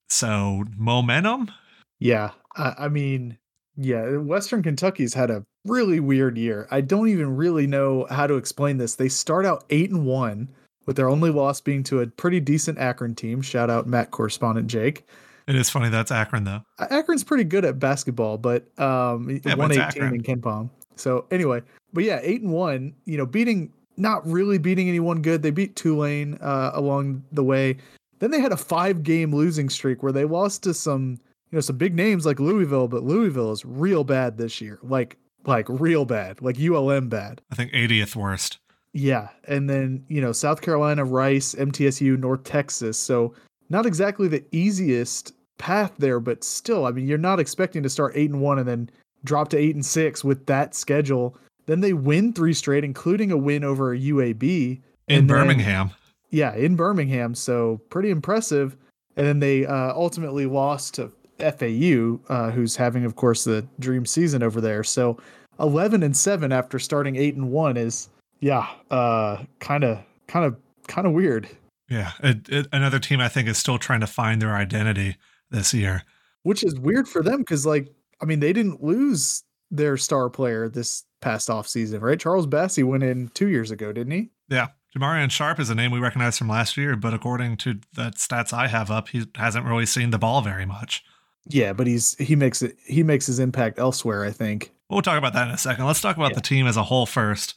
[0.10, 1.52] So momentum?
[1.99, 2.32] Yeah.
[2.56, 3.38] I, I mean,
[3.76, 6.67] yeah, Western Kentucky's had a really weird year.
[6.69, 8.95] I don't even really know how to explain this.
[8.95, 10.49] They start out 8 and 1
[10.86, 13.41] with their only loss being to a pretty decent Akron team.
[13.41, 15.06] Shout out Matt correspondent Jake.
[15.47, 16.62] It is funny that's Akron though.
[16.79, 20.69] Akron's pretty good at basketball, but um yeah, 118 in KenPom.
[20.95, 22.93] So anyway, but yeah, eight and one.
[23.06, 25.41] You know, beating not really beating anyone good.
[25.41, 27.77] They beat Tulane uh, along the way.
[28.19, 31.19] Then they had a five game losing streak where they lost to some
[31.51, 34.79] you know some big names like Louisville, but Louisville is real bad this year.
[34.82, 37.41] Like like real bad, like ULM bad.
[37.51, 38.60] I think 80th worst.
[38.93, 42.97] Yeah, and then you know South Carolina, Rice, MTSU, North Texas.
[42.97, 43.34] So
[43.69, 48.13] not exactly the easiest path there, but still, I mean, you're not expecting to start
[48.15, 48.89] eight and one and then
[49.23, 51.38] drop to eight and six with that schedule.
[51.65, 55.88] Then they win three straight, including a win over UAB in Birmingham.
[55.88, 55.97] Then,
[56.32, 57.36] yeah, in Birmingham.
[57.36, 58.76] So pretty impressive.
[59.15, 64.06] And then they uh, ultimately lost to FAU, uh, who's having, of course, the dream
[64.06, 64.84] season over there.
[64.84, 65.17] So
[65.60, 71.08] 11 and seven after starting eight and one is, yeah, kind of, kind of, kind
[71.08, 71.47] of weird.
[71.89, 75.17] Yeah, it, it, another team I think is still trying to find their identity
[75.52, 76.04] this year,
[76.43, 80.69] which is weird for them because, like, I mean, they didn't lose their star player
[80.69, 82.19] this past off season, right?
[82.19, 84.30] Charles Bassey went in two years ago, didn't he?
[84.50, 84.67] Yeah.
[84.96, 88.54] Jamarion Sharp is a name we recognize from last year, but according to the stats
[88.54, 91.04] I have up, he hasn't really seen the ball very much.
[91.48, 94.72] Yeah, but he's he makes it he makes his impact elsewhere, I think.
[94.89, 95.86] We'll talk about that in a second.
[95.86, 96.36] Let's talk about yeah.
[96.36, 97.56] the team as a whole first.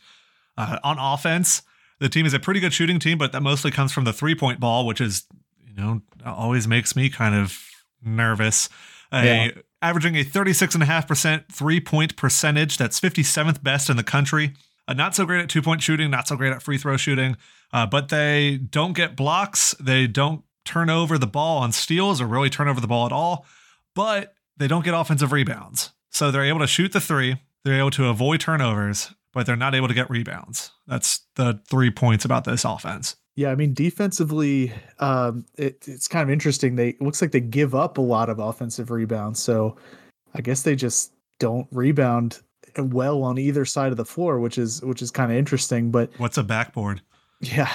[0.56, 1.60] Uh, on offense,
[1.98, 4.34] the team is a pretty good shooting team, but that mostly comes from the three
[4.34, 5.24] point ball, which is,
[5.66, 7.58] you know, always makes me kind of
[8.02, 8.68] nervous.
[9.12, 12.76] A averaging a 36.5% three point percentage.
[12.76, 14.54] That's 57th best in the country.
[14.88, 17.36] Uh, not so great at two point shooting, not so great at free throw shooting,
[17.72, 19.74] uh, but they don't get blocks.
[19.80, 23.12] They don't turn over the ball on steals or really turn over the ball at
[23.12, 23.46] all,
[23.94, 25.92] but they don't get offensive rebounds.
[26.10, 29.74] So they're able to shoot the three, they're able to avoid turnovers, but they're not
[29.74, 30.70] able to get rebounds.
[30.86, 33.16] That's the three points about this offense.
[33.34, 36.74] Yeah, I mean defensively, um, it, it's kind of interesting.
[36.74, 39.76] They it looks like they give up a lot of offensive rebounds, so
[40.34, 42.40] I guess they just don't rebound
[42.78, 45.90] well on either side of the floor, which is which is kind of interesting.
[45.90, 47.02] But what's a backboard?
[47.40, 47.70] Yeah,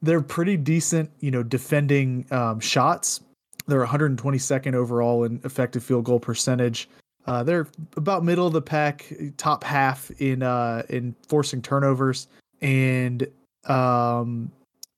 [0.00, 3.20] they're pretty decent, you know, defending um, shots.
[3.66, 6.88] They're 122nd overall in effective field goal percentage.
[7.26, 12.28] Uh, they're about middle of the pack, top half in uh, in forcing turnovers,
[12.60, 13.26] and
[13.66, 14.50] um,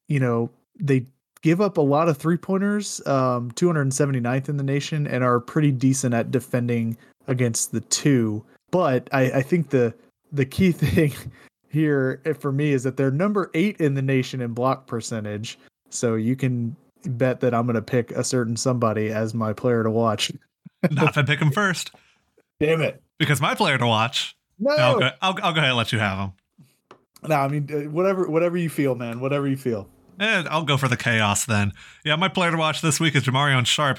[0.09, 1.07] you know, they
[1.43, 5.71] give up a lot of three pointers, um, 279th in the nation, and are pretty
[5.71, 6.97] decent at defending
[7.29, 8.45] against the two.
[8.71, 9.95] But I, I think the
[10.33, 11.13] the key thing
[11.69, 15.59] here for me is that they're number eight in the nation in block percentage.
[15.91, 19.83] So you can bet that I'm going to pick a certain somebody as my player
[19.83, 20.33] to watch.
[20.91, 21.93] Not if I pick him first.
[22.61, 23.03] Damn it!
[23.19, 24.37] Because my player to watch.
[24.59, 26.33] No, I'll go, I'll, I'll go ahead and let you have him.
[27.29, 29.21] No, I mean uh, whatever, whatever you feel, man.
[29.21, 29.89] Whatever you feel.
[30.19, 31.73] And I'll go for the chaos then.
[32.05, 33.99] Yeah, my player to watch this week is Jamarion Sharp.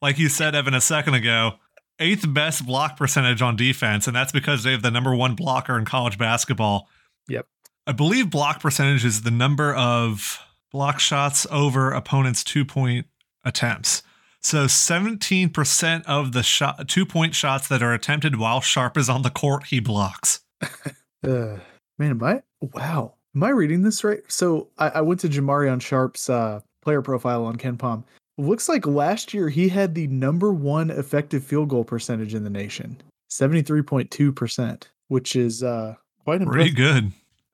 [0.00, 1.52] Like you said, Evan, a second ago,
[2.00, 5.78] eighth best block percentage on defense, and that's because they have the number one blocker
[5.78, 6.88] in college basketball.
[7.28, 7.46] Yep.
[7.86, 10.40] I believe block percentage is the number of
[10.72, 13.06] block shots over opponents' two point
[13.44, 14.02] attempts.
[14.42, 19.22] So 17% of the shot, two point shots that are attempted while Sharp is on
[19.22, 20.40] the court, he blocks.
[20.62, 21.58] uh,
[21.98, 22.42] man, am I?
[22.60, 23.14] Wow.
[23.34, 24.20] Am I reading this right?
[24.28, 28.04] So I, I went to Jamarion Sharp's uh, player profile on KenPom.
[28.36, 32.50] Looks like last year he had the number one effective field goal percentage in the
[32.50, 36.74] nation, seventy three point two percent, which is uh, quite impressive.
[36.74, 37.12] Pretty good.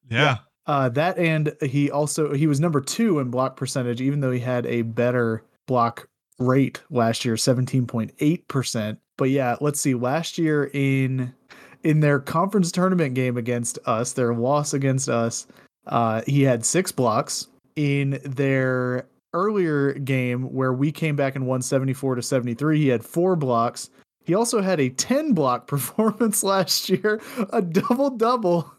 [0.09, 0.19] Yeah.
[0.19, 0.37] Yeah.
[0.67, 4.41] Uh, that and he also he was number two in block percentage, even though he
[4.41, 8.99] had a better block rate last year, seventeen point eight percent.
[9.17, 9.95] But yeah, let's see.
[9.95, 11.35] Last year in
[11.83, 15.47] in their conference tournament game against us, their loss against us,
[15.87, 17.49] uh, he had six blocks.
[17.77, 22.79] In their earlier game where we came back and won seventy four to seventy three,
[22.81, 23.91] he had four blocks.
[24.25, 27.19] He also had a 10 block performance last year,
[27.51, 28.71] a double double.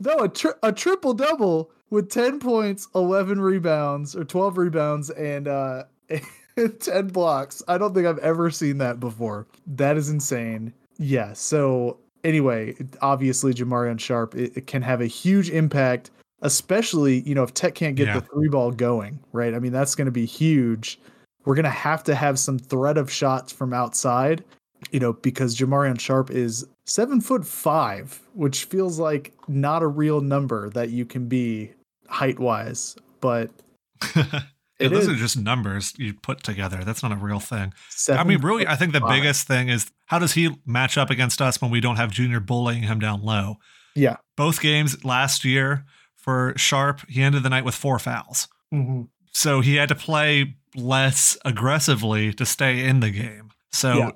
[0.00, 5.46] No, a, tri- a triple double with 10 points, 11 rebounds, or 12 rebounds, and
[5.46, 5.84] uh,
[6.56, 7.62] 10 blocks.
[7.68, 9.46] I don't think I've ever seen that before.
[9.66, 10.72] That is insane.
[10.98, 11.32] Yeah.
[11.32, 16.10] So, anyway, obviously, Jamarion Sharp it, it can have a huge impact,
[16.42, 18.20] especially, you know, if Tech can't get Yeah.
[18.20, 19.54] the three ball going, right?
[19.54, 21.00] I mean, that's going to be huge.
[21.44, 24.44] We're going to have to have some threat of shots from outside
[24.90, 30.20] you know, because Jamarion Sharp is seven foot five, which feels like not a real
[30.20, 31.70] number that you can be
[32.08, 33.50] height wise, but
[34.80, 35.08] It those is.
[35.10, 36.82] are just numbers you put together.
[36.84, 37.72] That's not a real thing.
[37.90, 39.10] seven I mean, really, I think the five.
[39.10, 42.40] biggest thing is how does he match up against us when we don't have Junior
[42.40, 43.56] bullying him down low?
[43.94, 44.16] Yeah.
[44.36, 45.84] Both games last year
[46.16, 48.48] for Sharp, he ended the night with four fouls.
[48.72, 49.08] Mhm.
[49.32, 53.50] So he had to play less aggressively to stay in the game.
[53.70, 54.10] So Yeah.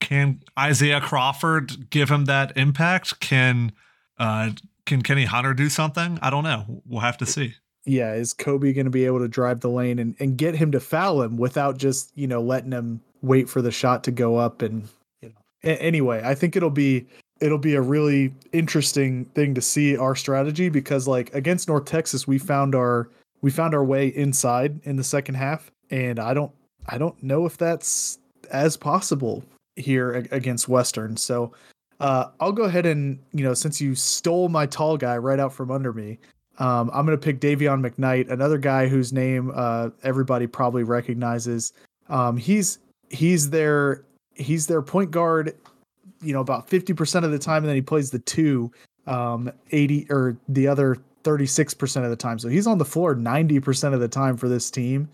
[0.00, 3.20] can Isaiah Crawford give him that impact?
[3.20, 3.72] Can
[4.18, 4.50] uh
[4.86, 6.18] can Kenny Hunter do something?
[6.20, 6.82] I don't know.
[6.84, 7.54] We'll have to see.
[7.86, 10.72] Yeah, is Cobe going to be able to drive the lane and, and get him
[10.72, 14.36] to foul him without just, you know, letting him wait for the shot to go
[14.36, 14.88] up and,
[15.20, 15.34] you know.
[15.64, 17.06] A- anyway, I think it'll be
[17.40, 22.26] it'll be a really interesting thing to see our strategy because like against North Texas
[22.26, 23.10] we found our
[23.42, 26.52] we found our way inside in the second half and I don't
[26.86, 28.18] I don't know if that's
[28.50, 29.44] as possible
[29.76, 31.16] here against Western.
[31.16, 31.52] So
[32.00, 35.52] uh, I'll go ahead and you know since you stole my tall guy right out
[35.52, 36.18] from under me,
[36.58, 41.72] um, I'm going to pick Dayvion McKnight, another guy whose name uh, everybody probably recognizes.
[42.08, 42.78] Um, he's
[43.10, 45.54] he's their he's their point guard,
[46.22, 48.70] you know, about 50% of the time, and then he plays the two,
[49.06, 52.38] um, 80 or the other 36% of the time.
[52.38, 55.08] So he's on the floor 90% of the time for this team,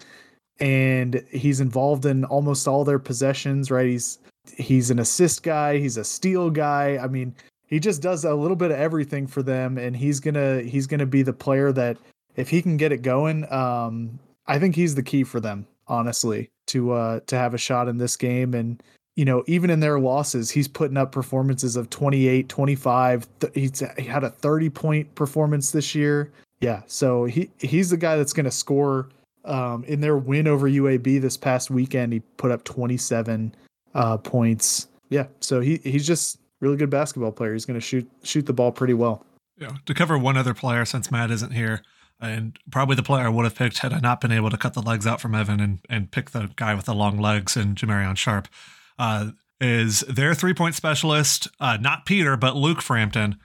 [0.58, 3.70] and he's involved in almost all their possessions.
[3.70, 3.88] Right?
[3.88, 4.18] He's
[4.56, 5.78] he's an assist guy.
[5.78, 6.98] He's a steal guy.
[7.02, 7.34] I mean,
[7.70, 11.06] he just does a little bit of everything for them, and he's gonna he's gonna
[11.06, 11.96] be the player that
[12.36, 16.50] if he can get it going, um, I think he's the key for them, honestly,
[16.66, 18.54] to uh to have a shot in this game.
[18.54, 18.82] And
[19.14, 23.28] you know, even in their losses, he's putting up performances of 28, 25.
[23.54, 26.32] He's he had a 30 point performance this year.
[26.60, 29.08] Yeah, so he he's the guy that's gonna score.
[29.44, 33.54] Um, in their win over UAB this past weekend, he put up 27
[33.94, 34.88] uh, points.
[35.08, 37.52] Yeah, so he he's just really good basketball player.
[37.52, 39.24] He's going to shoot shoot the ball pretty well.
[39.58, 39.72] Yeah.
[39.86, 41.82] To cover one other player since Matt isn't here,
[42.20, 44.74] and probably the player I would have picked had I not been able to cut
[44.74, 47.76] the legs out from Evan and, and pick the guy with the long legs and
[47.76, 48.48] Jamarion Sharp,
[48.98, 53.36] uh, is their three point specialist, uh, not Peter, but Luke Frampton.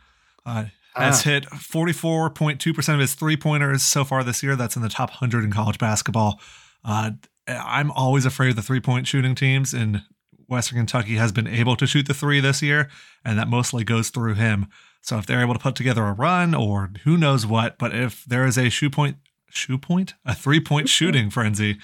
[0.45, 1.29] Uh, has Ah.
[1.29, 4.55] hit 44.2% of his three pointers so far this year.
[4.55, 6.39] That's in the top 100 in college basketball.
[6.85, 7.11] Uh,
[7.47, 10.03] I'm always afraid of the three point shooting teams, and
[10.47, 12.89] Western Kentucky has been able to shoot the three this year,
[13.23, 14.67] and that mostly goes through him.
[15.01, 18.25] So if they're able to put together a run or who knows what, but if
[18.25, 19.17] there is a shoe point,
[19.49, 21.77] shoe point, a three point shooting frenzy,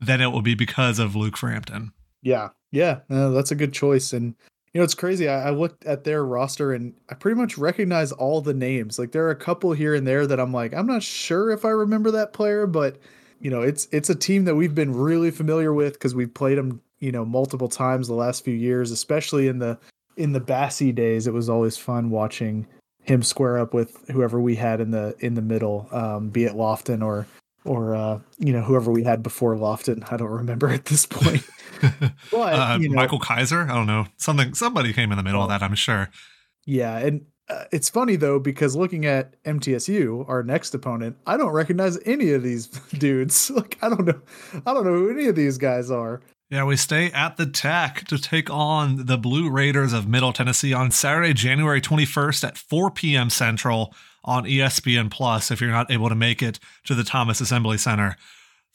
[0.00, 1.92] then it will be because of Luke Frampton.
[2.22, 4.12] Yeah, yeah, no, that's a good choice.
[4.12, 4.34] And
[4.72, 5.26] you know, it's crazy.
[5.26, 8.98] I, I looked at their roster and I pretty much recognize all the names.
[8.98, 11.64] Like there are a couple here and there that I'm like, I'm not sure if
[11.64, 12.98] I remember that player, but
[13.40, 16.58] you know, it's it's a team that we've been really familiar with because we've played
[16.58, 19.78] them, you know, multiple times the last few years, especially in the
[20.16, 21.26] in the Bassey days.
[21.26, 22.66] It was always fun watching
[23.02, 26.54] him square up with whoever we had in the in the middle, um, be it
[26.54, 27.26] Lofton or
[27.64, 30.10] or uh, you know whoever we had before Lofton.
[30.12, 31.42] I don't remember at this point.
[32.32, 35.42] But uh, you know, Michael Kaiser, I don't know, something somebody came in the middle
[35.42, 36.08] of that, I'm sure.
[36.64, 41.52] Yeah, and uh, it's funny though because looking at MTSU, our next opponent, I don't
[41.52, 42.66] recognize any of these
[42.98, 43.50] dudes.
[43.56, 44.20] Like I don't know,
[44.66, 46.22] I don't know who any of these guys are.
[46.48, 50.72] Yeah, we stay at the Tech to take on the Blue Raiders of Middle Tennessee
[50.72, 53.30] on Saturday, January 21st at 4 p.m.
[53.30, 53.92] Central
[54.24, 55.50] on ESPN Plus.
[55.50, 58.16] If you're not able to make it to the Thomas Assembly Center,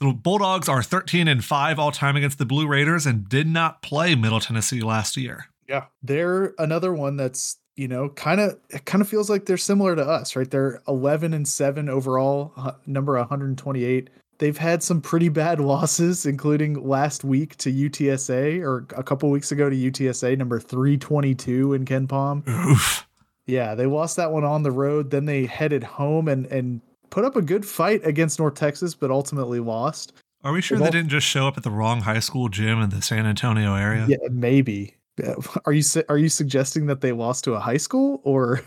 [0.01, 3.81] the Bulldogs are 13 and 5 all time against the Blue Raiders and did not
[3.81, 5.45] play Middle Tennessee last year.
[5.69, 9.55] Yeah, they're another one that's you know kind of it kind of feels like they're
[9.55, 10.51] similar to us, right?
[10.51, 14.09] They're 11 and seven overall, uh, number 128.
[14.41, 19.51] They've had some pretty bad losses, including last week to UTSA or a couple weeks
[19.51, 22.47] ago to UTSA, number 322 in KenPom.
[22.49, 23.07] Oof.
[23.45, 25.11] Yeah, they lost that one on the road.
[25.11, 26.81] Then they headed home and and
[27.11, 30.13] put up a good fight against North Texas, but ultimately lost.
[30.43, 32.81] Are we sure Well- they didn't just show up at the wrong high school gym
[32.81, 34.07] in the San Antonio area?
[34.09, 34.95] Yeah, maybe.
[35.23, 35.35] Uh,
[35.65, 38.61] are you are you suggesting that they lost to a high school or?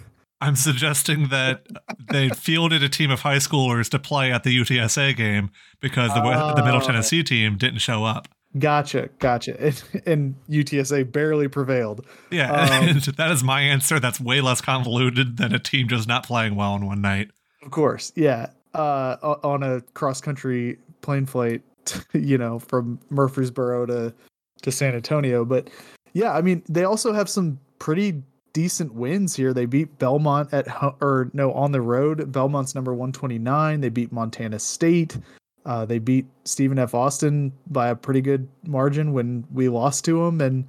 [0.45, 1.67] I'm suggesting that
[2.11, 6.21] they fielded a team of high schoolers to play at the UTSA game because the,
[6.21, 6.87] the Middle Oh.
[6.87, 8.29] Tennessee team didn't show up.
[8.59, 9.57] Gotcha, gotcha.
[9.61, 12.07] And, and UTSA barely prevailed.
[12.31, 13.99] Yeah, Um, that is my answer.
[13.99, 17.31] That's way less convoluted than a team just not playing well in one night.
[17.63, 18.51] Of course, yeah.
[18.75, 21.63] Uh, on a cross country plane flight,
[22.13, 24.15] you know, from Murfreesboro to
[24.63, 25.45] to San Antonio.
[25.45, 25.69] But
[26.13, 28.23] yeah, I mean, they also have some pretty
[28.55, 29.53] decent wins here.
[29.53, 30.67] They beat Belmont at
[31.03, 32.33] or no on the road.
[32.33, 33.83] Belmont's number one twenty nine.
[33.83, 35.19] They beat Montana State.
[35.67, 36.95] Uh, they beat Stephen F.
[36.95, 40.67] Austin by a pretty good margin when we lost to them, and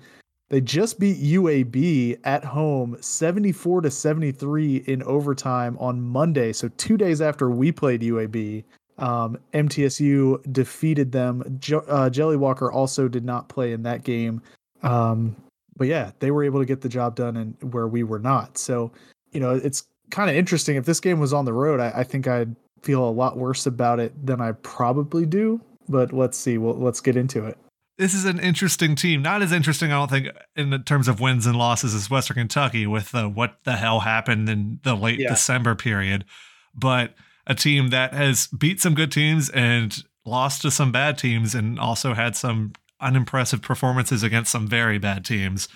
[0.49, 6.53] they just beat UAB at home 74 to 73 in overtime on Monday.
[6.53, 8.63] So, two days after we played UAB,
[8.97, 11.57] um, MTSU defeated them.
[11.59, 14.41] Jo- uh, Jelly Walker also did not play in that game.
[14.83, 15.35] Um,
[15.77, 18.57] but yeah, they were able to get the job done and where we were not.
[18.57, 18.91] So,
[19.31, 20.75] you know, it's kind of interesting.
[20.75, 23.65] If this game was on the road, I, I think I'd feel a lot worse
[23.65, 25.61] about it than I probably do.
[25.87, 26.57] But let's see.
[26.57, 27.57] Well, let's get into it.
[27.97, 29.21] This is an interesting team.
[29.21, 32.85] Not as interesting, I don't think, in terms of wins and losses as Western Kentucky
[32.87, 35.29] with the what the hell happened in the late Yeah.
[35.29, 36.25] December period,
[36.73, 37.13] but
[37.47, 41.79] a team that has beat some good teams and lost to some bad teams and
[41.79, 45.67] also had some unimpressive performances against some very bad teams.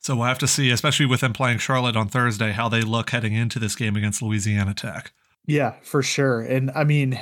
[0.00, 3.10] So we'll have to see, especially with them playing Charlotte on Thursday, how they look
[3.10, 5.12] heading into this game against Louisiana Tech.
[5.46, 6.42] Yeah, for sure.
[6.42, 7.18] And I mean,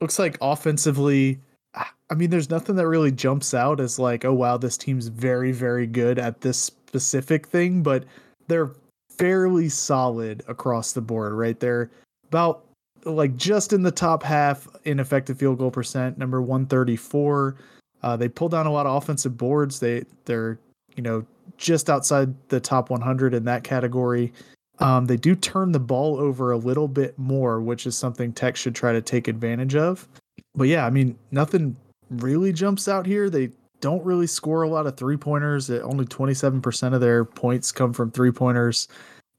[0.00, 1.40] looks like offensively,
[1.74, 5.52] I mean, there's nothing that really jumps out as like, oh wow, this team's very,
[5.52, 8.04] very good at this specific thing, but
[8.48, 8.72] they're
[9.18, 11.58] fairly solid across the board, right?
[11.58, 11.90] They're
[12.28, 12.64] about
[13.04, 17.56] like just in the top half in effective field goal percent, number 134.
[18.02, 19.80] Uh, they pull down a lot of offensive boards.
[19.80, 20.58] They they're
[20.96, 21.24] you know
[21.56, 24.32] just outside the top 100 in that category.
[24.78, 28.56] Um, they do turn the ball over a little bit more, which is something Tech
[28.56, 30.08] should try to take advantage of.
[30.54, 31.76] But yeah, I mean, nothing
[32.08, 33.28] really jumps out here.
[33.28, 35.70] They don't really score a lot of three pointers.
[35.70, 38.88] Only 27% of their points come from three pointers.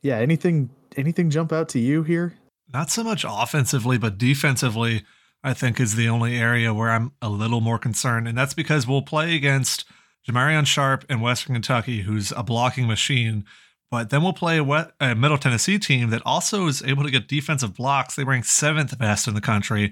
[0.04, 2.36] Yeah, anything anything jump out to you here?
[2.74, 5.04] Not so much offensively, but defensively,
[5.44, 8.28] I think is the only area where I'm a little more concerned.
[8.28, 9.86] And that's because we'll play against
[10.28, 13.46] Jamarion Sharp and Western Kentucky, who's a blocking machine.
[13.90, 17.76] But then we'll play a, Middle Tennessee team that also is able to get defensive
[17.76, 18.16] blocks.
[18.16, 19.92] They rank seventh best in the country,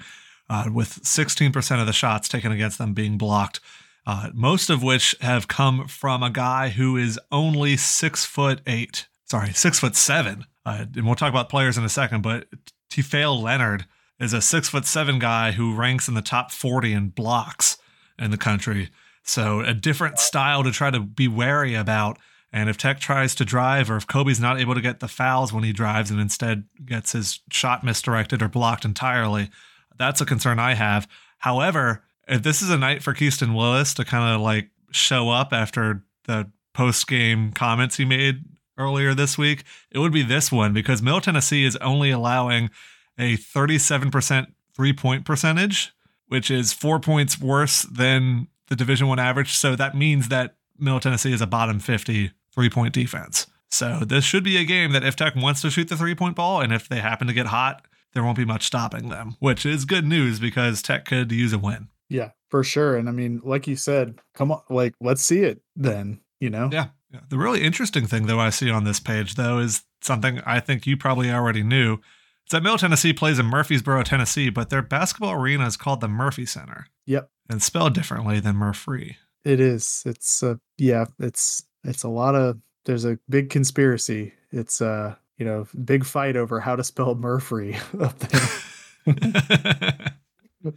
[0.49, 3.59] uh, with 16% of the shots taken against them being blocked.
[4.05, 9.07] Uh, most of which have come from a guy who is only six foot eight.
[9.25, 10.45] Sorry, six foot seven.
[10.65, 12.47] Uh, and we'll talk about players in a second, but
[12.89, 13.85] Teafale Lenard
[14.19, 17.77] is a six foot seven guy who ranks in the top 40 in blocks
[18.17, 18.89] in the country.
[19.23, 22.17] So a different style to try to be wary about.
[22.51, 25.53] And if Tech tries to drive, or if Cobe's not able to get the fouls
[25.53, 29.49] when he drives and instead gets his shot misdirected or blocked entirely,
[29.97, 31.07] that's a concern I have.
[31.39, 35.53] However, if this is a night for Keaston Willis to kind of like show up
[35.53, 38.45] after the post game comments he made
[38.77, 42.71] earlier this week, it would be this one because Middle Tennessee is only allowing
[43.19, 45.93] a 37% three point percentage,
[46.27, 49.53] which is four points worse than the Division One average.
[49.53, 53.47] So that means that Middle Tennessee is a bottom 50 three point defense.
[53.69, 56.35] So this should be a game that if Tech wants to shoot the three point
[56.35, 59.65] ball and if they happen to get hot, there won't be much stopping them, which
[59.65, 61.89] is good news because Tech could use a win.
[62.09, 62.97] Yeah, for sure.
[62.97, 66.21] And I mean, like you said, come on, like let's see it then.
[66.39, 66.69] You know?
[66.71, 66.87] Yeah.
[67.13, 67.19] yeah.
[67.29, 70.87] The really interesting thing, though, I see on this page, though, is something I think
[70.87, 71.99] you probably already knew.
[72.51, 76.45] That Middle Tennessee plays in Murfreesboro, Tennessee, but their basketball arena is called the Murphy
[76.45, 76.87] Center.
[77.05, 77.29] Yep.
[77.49, 79.17] And spelled differently than Murphy.
[79.43, 80.03] It is.
[80.05, 84.33] It's uh yeah, it's it's a lot of there's a big conspiracy.
[84.51, 88.49] It's uh, you know, big fight over how to spell Murphy up there.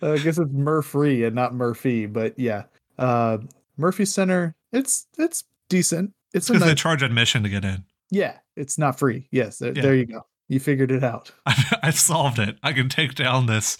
[0.02, 2.64] I guess it's Murphy and not Murphy, but yeah.
[2.98, 3.38] Uh
[3.76, 6.12] Murphy Center, it's it's decent.
[6.34, 7.84] It's a Because they charge admission to get in.
[8.10, 9.28] yeah, it's not free.
[9.32, 9.82] Yes, there, Yeah.
[9.82, 10.24] there you go.
[10.52, 11.30] You figured it out.
[11.46, 12.58] I, I solved it.
[12.62, 13.78] I can take down this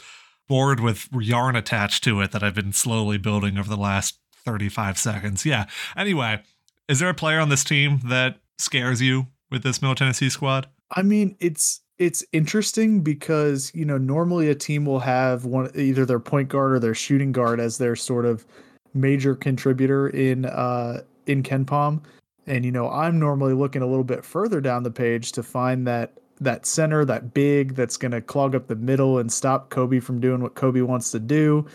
[0.48, 4.96] board with yarn attached to it that I've been slowly building over the last 35
[4.96, 5.44] seconds.
[5.44, 5.66] Yeah.
[5.98, 6.42] Anyway,
[6.88, 10.66] is there a player on this team that scares you with this Middle Tennessee squad?
[10.90, 16.06] I mean, it's it's interesting because you know normally a team will have one either
[16.06, 18.46] their point guard or their shooting guard as their sort of
[18.94, 22.02] major contributor in uh in KenPom.
[22.46, 25.86] And you know, I'm normally looking a little bit further down the page to find
[25.86, 26.14] that
[26.44, 30.20] that center, that big that's going to clog up the middle and stop Cobe from
[30.20, 31.66] doing what Cobe wants to do.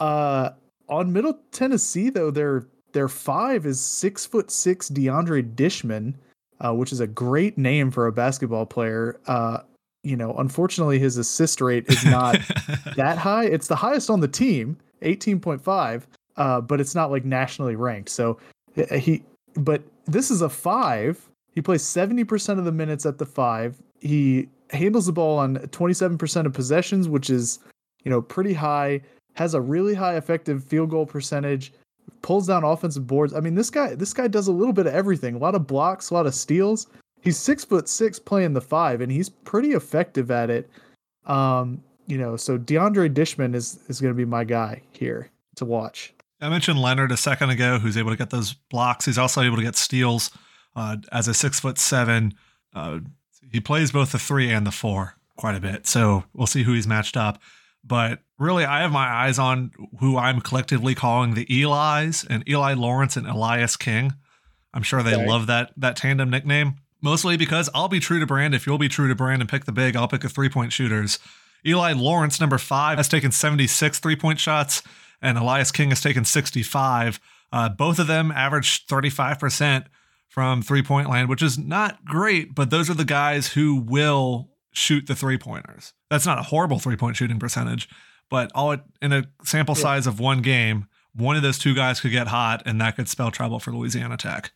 [0.00, 0.50] Uh
[0.88, 6.14] on Middle Tennessee though, their their five is six foot six DeAndre Dishman,
[6.60, 9.20] uh, which is a great name for a basketball player.
[9.26, 9.58] Uh,
[10.02, 12.36] you know, unfortunately, his assist rate is not
[12.96, 13.44] that high.
[13.44, 17.76] It's the highest on the team, eighteen point five, uh, but it's not like nationally
[17.76, 18.10] ranked.
[18.10, 18.38] So
[18.76, 19.22] uh, he,
[19.54, 21.28] but this is a five.
[21.54, 23.76] He plays seventy percent of the minutes at the five.
[24.04, 27.58] He handles the ball on twenty seven percent of possessions, which is
[28.04, 29.00] you know pretty high.
[29.34, 31.72] Has a really high effective field goal percentage.
[32.22, 33.34] Pulls down offensive boards.
[33.34, 35.34] I mean, this guy this guy does a little bit of everything.
[35.34, 36.86] A lot of blocks, a lot of steals
[37.24, 40.70] he's six foot six playing the five, and he's pretty effective at it.
[41.26, 45.64] Um, you know, so DeAndre Dishman is is going to be my guy here to
[45.64, 46.12] watch.
[46.40, 49.06] I mentioned Lenard a second ago, who's able to get those blocks.
[49.06, 50.30] He's also able to get steals
[50.76, 52.34] uh, as a six foot seven.
[52.74, 53.00] Uh,
[53.54, 56.72] he plays both the three and the four quite a bit, so we'll see who
[56.72, 57.40] he's matched up.
[57.84, 62.74] But really, I have my eyes on who I'm collectively calling the Eli's and Eli
[62.74, 64.14] Lawrence and Elias King.
[64.72, 68.56] I'm sure they love that that tandem nickname mostly because I'll be true to brand.
[68.56, 70.72] If you'll be true to brand and pick the big, I'll pick the three point
[70.72, 71.20] shooters.
[71.64, 74.82] Eli Lawrence, number five, has taken 76 three point shots,
[75.22, 77.20] and Elias King has taken 65.
[77.52, 79.86] Uh, both of them averaged 35%
[80.34, 84.50] from three point land, which is not great, but those are the guys who will
[84.72, 85.92] shoot the three pointers.
[86.10, 87.88] That's not a horrible three point shooting percentage,
[88.28, 92.00] but all it, in a sample size of one game, one of those two guys
[92.00, 94.50] could get hot, and that could spell trouble for Louisiana Tech.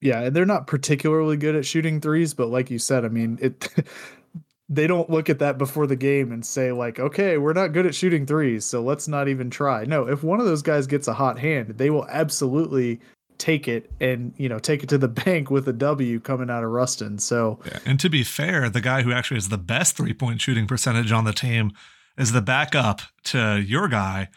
[0.00, 3.38] Yeah, and they're not particularly good at shooting threes, but like you said, I mean,
[3.42, 3.68] it
[4.70, 7.84] they don't look at that before the game and say like, "Okay, we're not good
[7.84, 11.06] at shooting threes, so let's not even try." No, if one of those guys gets
[11.06, 13.00] a hot hand, they will absolutely
[13.42, 16.62] take it and, you know, take it to the bank with a W coming out
[16.62, 17.18] of Ruston.
[17.18, 17.80] So, yeah.
[17.84, 21.24] and to be fair, the guy who actually has the best three-point shooting percentage on
[21.24, 21.72] the team
[22.16, 24.28] is the backup to your guy.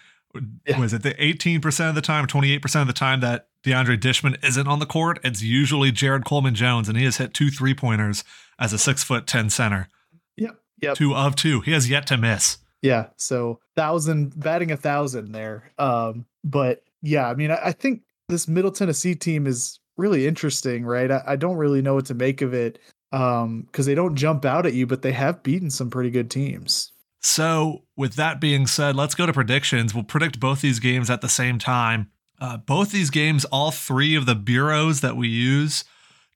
[0.68, 0.80] Yeah.
[0.80, 4.68] Was it the 18% of the time, 28% of the time that DeAndre Dishman isn't
[4.68, 8.24] on the court, it's usually Jared Coleman Jones, and he has hit two three pointers
[8.60, 9.89] as a six foot ten center.
[10.36, 10.60] Yep.
[10.82, 10.97] Yep.
[10.97, 11.62] Two of two.
[11.62, 12.60] He has yet to miss.
[12.82, 13.08] Yeah.
[13.16, 15.72] So thousand batting a thousand there.
[15.80, 20.86] Um, but yeah, I mean, I, I think this Middle Tennessee team is really interesting,
[20.86, 21.12] right?
[21.12, 22.80] I, I don't really know what to make of it.
[23.12, 26.30] Um, because they don't jump out at you, but they have beaten some pretty good
[26.30, 26.92] teams.
[27.22, 29.96] So, with that being said, let's go to predictions.
[29.96, 32.12] We'll predict both these games at the same time.
[32.42, 35.86] Uh, both these games, all three of the bureaus that we use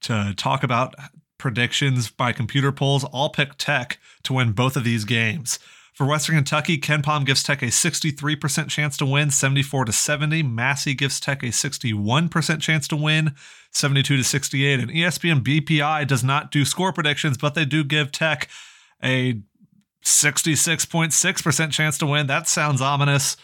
[0.01, 0.95] to talk about
[1.37, 5.59] predictions by computer polls, all pick Tech to win both of these games.
[5.93, 10.43] For Western Kentucky, KenPom gives Tech a 63% chance to win, 74 to 70.
[10.43, 13.35] Massey gives Tech a 61% chance to win,
[13.71, 14.79] 72 to 68.
[14.79, 18.47] And ESPN BPI does not do score predictions, but they do give Tech
[19.03, 19.41] a
[20.03, 22.27] 66.6% chance to win.
[22.27, 23.35] That sounds ominous.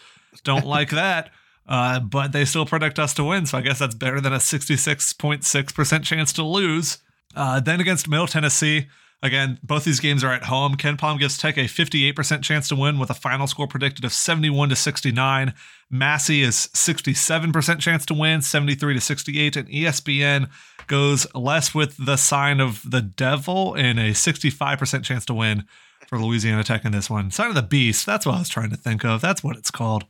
[0.44, 1.30] Don't like that.
[1.68, 3.44] Uh, but they still predict us to win.
[3.44, 6.98] So I guess that's better than a 66.6% chance to lose.
[7.34, 8.86] Uh, then against Middle Tennessee,
[9.22, 10.76] again, both these games are at home.
[10.76, 14.68] KenPom gives Tech a 58% chance to win with a final score predicted of 71
[14.70, 15.54] to 69.
[15.90, 19.56] Massey is 67% chance to win, 73 to 68.
[19.56, 20.50] And ESPN
[20.86, 25.64] goes less with the sign of the devil and a 65% chance to win
[26.06, 27.30] for Louisiana Tech in this one.
[27.30, 28.06] Sign of the beast.
[28.06, 29.20] That's what I was trying to think of.
[29.20, 30.04] That's what it's called.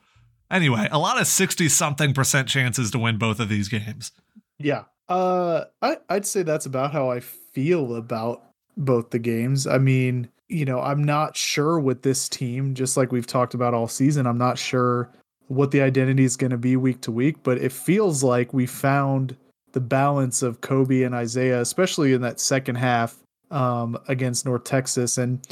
[0.50, 4.12] Anyway, a lot of 60 something percent chances to win both of these games.
[4.58, 4.84] Yeah.
[5.08, 8.42] Uh I I'd say that's about how I feel about
[8.76, 9.66] both the games.
[9.66, 13.74] I mean, you know, I'm not sure with this team just like we've talked about
[13.74, 14.26] all season.
[14.26, 15.10] I'm not sure
[15.48, 18.66] what the identity is going to be week to week, but it feels like we
[18.66, 19.36] found
[19.72, 23.16] the balance of Cobe and Isaiah, especially in that second half
[23.50, 25.18] um, against North Texas.
[25.18, 25.46] And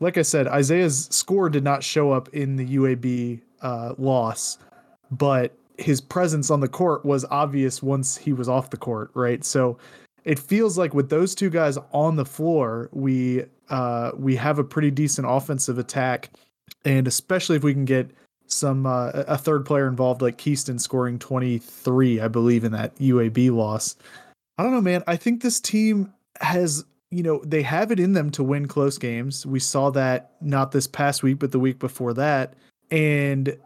[0.00, 4.58] like I said, Isaiah's score did not show up in the UAB uh, loss,
[5.10, 9.44] but his presence on the court was obvious once he was off the court, right?
[9.44, 9.78] So
[10.30, 14.64] it feels like with those two guys on the floor, we uh, we have a
[14.64, 16.30] pretty decent offensive attack,
[16.84, 18.08] and especially if we can get
[18.46, 23.50] some uh, a third player involved, like Keaston scoring 23, I believe, in that UAB
[23.50, 23.96] loss.
[24.56, 25.02] I don't know, man.
[25.08, 28.98] I think this team has you know, they have it in them to win close
[28.98, 29.44] games.
[29.44, 32.54] We saw that not this past week, but the week before that.
[32.92, 33.58] And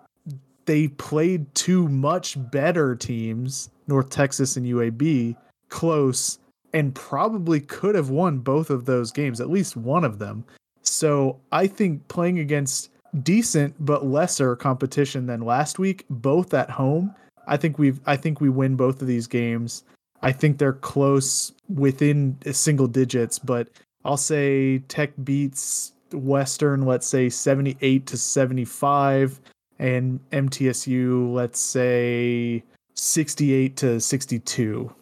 [0.64, 5.36] they played two much better teams, North Texas and UAB,
[5.68, 6.38] close,
[6.74, 10.44] and probably could have won both of those games, at least one of them.
[10.82, 12.90] So I think playing against
[13.22, 17.14] decent but lesser competition than last week, both at home,
[17.46, 19.84] I think we've I think we win both of these games.
[20.20, 23.68] I think they're close within single digits, but
[24.04, 29.40] I'll say Tech beats Western, let's say 78 to 75,
[29.78, 32.64] and MTSU, let's say
[32.94, 34.94] 68 to 62.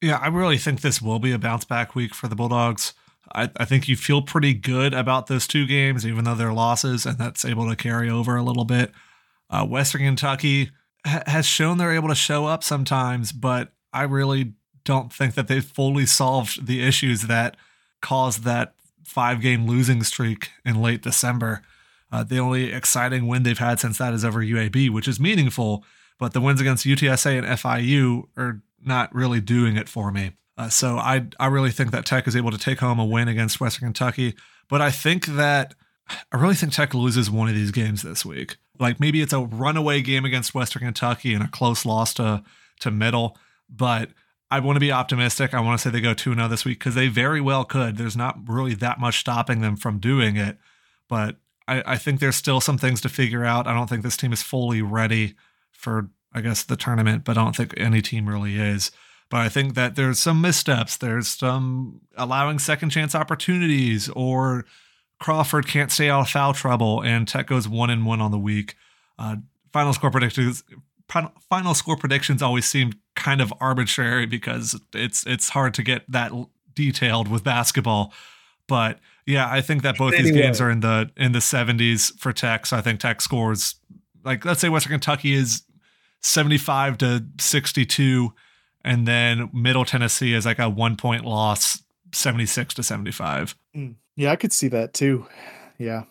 [0.00, 2.94] Yeah, I really think this will be a bounce back week for the Bulldogs.
[3.34, 7.04] I, I think you feel pretty good about those two games, even though they're losses,
[7.04, 8.92] and that's able to carry over a little bit.
[9.50, 10.70] Uh, Western Kentucky
[11.04, 15.48] ha- has shown they're able to show up sometimes, but I really don't think that
[15.48, 17.56] they've fully solved the issues that
[18.00, 18.74] caused that
[19.04, 21.62] five game losing streak in late December.
[22.10, 25.84] Uh, the only exciting win they've had since that is over UAB, which is meaningful,
[26.18, 30.32] but the wins against UTSA and FIU are not really doing it for me.
[30.56, 33.28] Uh, so I I really think that Tech is able to take home a win
[33.28, 34.34] against Western Kentucky,
[34.68, 35.74] but I think that
[36.32, 38.56] I really think Tech loses one of these games this week.
[38.78, 42.42] Like maybe it's a runaway game against Western Kentucky and a close loss to
[42.80, 43.36] to Middle,
[43.68, 44.10] but
[44.50, 45.52] I want to be optimistic.
[45.52, 47.96] I want to say they go 2 0 this week because they very well could.
[47.96, 50.58] There's not really that much stopping them from doing it.
[51.08, 53.66] But I, I, think there's still some things to figure out.
[53.66, 55.34] I don't think this team is fully ready
[55.70, 58.90] for, I guess, the tournament, but I don't think any team really is.
[59.30, 60.96] But I think that there's some missteps.
[60.96, 64.64] There's some allowing second chance opportunities, or
[65.20, 68.38] Crawford can't stay out of foul trouble, and Tech goes one and one on the
[68.38, 68.74] week.
[69.18, 69.36] Uh,
[69.72, 70.64] final score predictions.
[71.48, 76.32] Final score predictions always seem kind of arbitrary because it's it's hard to get that
[76.74, 78.12] detailed with basketball.
[78.66, 80.30] But yeah, I think that both anyway.
[80.30, 82.66] these games are in the in the 70s for Tech.
[82.66, 83.76] So I think Tech scores
[84.24, 85.62] like let's say Western Kentucky is
[86.22, 88.32] 75 to 62
[88.84, 93.56] and then Middle Tennessee is like a 1 point loss 76 to 75.
[93.76, 93.94] Mm.
[94.16, 95.26] Yeah, I could see that too.
[95.78, 96.04] Yeah.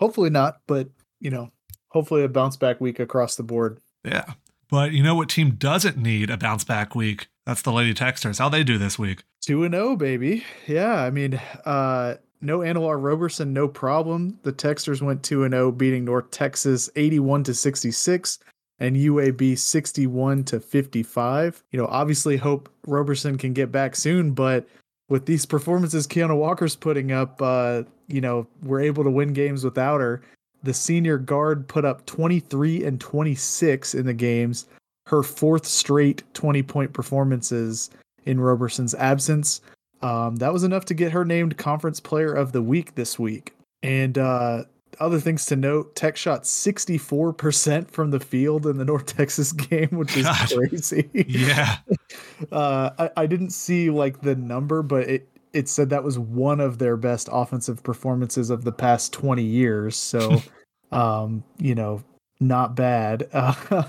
[0.00, 0.88] Hopefully not, but
[1.20, 1.50] you know,
[1.88, 3.80] hopefully a bounce back week across the board.
[4.04, 4.34] Yeah.
[4.68, 7.28] But you know what team doesn't need a bounce back week?
[7.46, 8.40] That's the Lady Techsters.
[8.40, 9.22] How they do this week?
[9.42, 10.44] 2 and 0, baby.
[10.66, 14.38] Yeah, I mean, uh no Anna Larr Roberson, no problem.
[14.42, 18.38] The Techsters went 2 and 0 beating North Texas 81 to 66
[18.78, 21.62] and UAB 61 to 55.
[21.70, 24.66] You know, obviously hope Roberson can get back soon, but
[25.08, 29.64] with these performances Keiunna Walker's putting up, uh, you know, we're able to win games
[29.64, 30.22] without her.
[30.62, 34.66] The senior guard put up 23 and 26 in the games,
[35.06, 37.90] her fourth straight 20 point performances
[38.24, 39.60] in Roberson's absence.
[40.02, 43.54] Um, that was enough to get her named Conference Player of the Week this week.
[43.82, 44.64] And uh,
[45.00, 49.88] other things to note Tech shot 64% from the field in the North Texas game,
[49.92, 50.50] which is God.
[50.50, 51.08] crazy.
[51.12, 51.78] Yeah.
[52.52, 56.60] uh, I, I didn't see like the number, but it, it said that was one
[56.60, 59.96] of their best offensive performances of the past 20 years.
[59.96, 60.42] So
[60.92, 62.02] um, you know,
[62.40, 63.28] not bad.
[63.32, 63.84] Uh,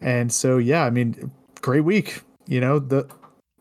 [0.00, 2.22] and so yeah, I mean, great week.
[2.46, 3.08] You know, the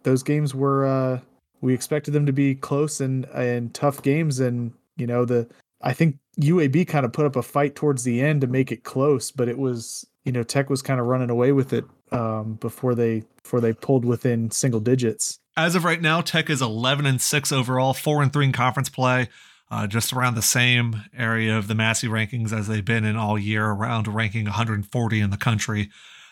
[0.03, 1.19] those games were uh,
[1.61, 5.47] we expected them to be close and and tough games, and you know the
[5.81, 8.83] I think UAB kind of put up a fight towards the end to make it
[8.83, 12.53] close, but it was you know Tech was kind of running away with it um,
[12.55, 15.39] before they before they pulled within single digits.
[15.55, 18.89] As of right now, Tech is 11 and six overall, four and three in conference
[18.89, 19.29] play
[19.73, 23.39] uh, just around the same area of the Massey rankings as they've been in all
[23.39, 25.89] year, around ranking 140 in the country.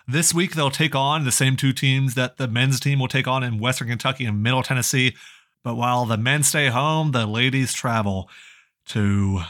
[0.08, 3.28] This week, they'll take on the same two teams that the men's team will take
[3.28, 5.16] on in Western Kentucky and Middle Tennessee.
[5.64, 8.30] But while the men stay home, the ladies travel
[8.90, 9.42] to,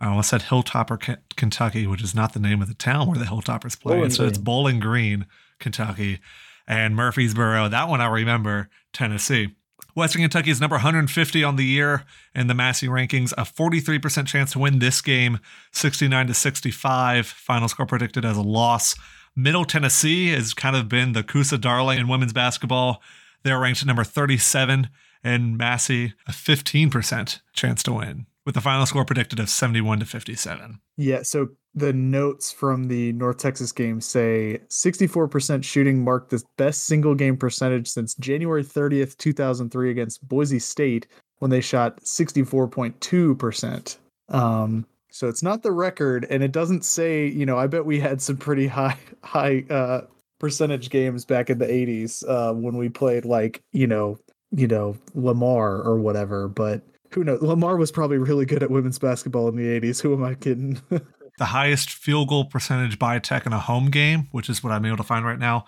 [0.00, 3.18] Uh, I almost said Hilltopper, Kentucky, which is not the name of the town where
[3.18, 3.96] the Hilltoppers play.
[3.96, 4.28] Bowling so Green.
[4.28, 5.26] it's Bowling Green,
[5.58, 6.20] Kentucky,
[6.66, 7.68] and Murfreesboro.
[7.68, 9.54] That one I remember, Tennessee.
[9.94, 14.52] Western Kentucky is number 150 on the year in the Massey rankings, a 43% chance
[14.52, 15.40] to win this game,
[15.72, 17.26] 69 to 65.
[17.26, 18.94] Final score predicted as a loss.
[19.34, 23.02] Middle Tennessee has kind of been the C-USA darling in women's basketball.
[23.42, 24.88] They're ranked number 37,
[25.24, 30.04] and Massey a 15% chance to win, with the final score predicted of 71 to
[30.04, 30.80] 57.
[30.96, 36.86] Yeah, so the notes from the North Texas game say 64% shooting marked the best
[36.86, 41.06] single game percentage since January 30th, 2003 against Boise State
[41.38, 43.98] when they shot 64.2%.
[44.30, 48.00] Um, so it's not the record and it doesn't say, you know, I bet we
[48.00, 50.00] had some pretty high high uh
[50.40, 54.18] percentage games back in the 80s uh when we played like, you know,
[54.50, 56.82] you know, Lamar or whatever, but
[57.12, 57.42] who knows?
[57.42, 60.00] Lamar was probably really good at women's basketball in the 80s.
[60.00, 60.80] Who am I kidding?
[61.38, 64.84] the highest field goal percentage by Tech in a home game, which is what I'm
[64.84, 65.66] able to find right now.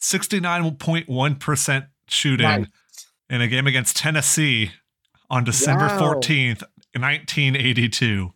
[0.00, 2.66] 69.1% shooting nice.
[3.28, 4.72] in a game against Tennessee
[5.28, 6.14] on December wow.
[6.14, 6.62] 14th,
[6.94, 8.32] 1982.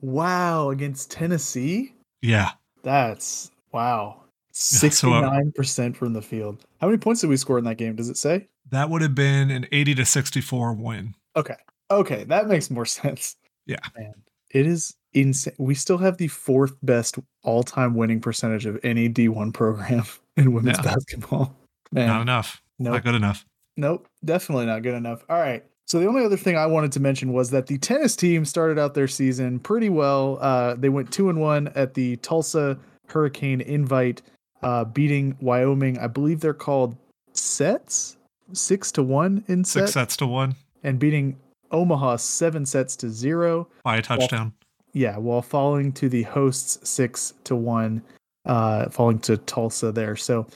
[0.00, 1.94] Wow, against Tennessee?
[2.22, 2.50] Yeah.
[2.82, 4.16] That's wow.
[4.18, 4.22] Uh,
[4.52, 6.64] sixty-nine percent from the field.
[6.80, 7.96] How many points did we score in that game?
[7.96, 8.48] Does it say?
[8.70, 11.14] That would have been an 80 to 64 win.
[11.36, 11.56] Okay.
[11.90, 13.36] Okay, that makes more sense.
[13.66, 13.76] Yeah.
[13.96, 14.14] Man,
[14.52, 15.54] it is insane.
[15.58, 20.04] We still have the fourth best all-time winning percentage of any D1 program
[20.36, 20.84] in women's Yeah.
[20.94, 21.56] basketball.
[21.92, 22.62] Man, Not enough.
[22.78, 22.92] nope.
[22.94, 23.44] Not good enough.
[23.76, 25.24] Nope, definitely not good enough.
[25.28, 25.64] All right.
[25.86, 28.78] So the only other thing I wanted to mention was that the tennis team started
[28.78, 30.38] out their season pretty well.
[30.40, 32.78] Uh, they went two and one at the Tulsa
[33.08, 34.22] Hurricane Invite,
[34.62, 35.98] uh, beating Wyoming.
[35.98, 36.96] I believe they're called
[37.32, 38.16] sets,
[38.52, 41.36] six to one in set, Six sets to one and beating
[41.70, 43.68] Omaha seven sets to zero.
[43.84, 44.52] by a touchdown.
[44.92, 48.02] Yeah, while falling to the hosts six to one,
[48.44, 50.16] uh, falling to Tulsa there.
[50.16, 50.46] So,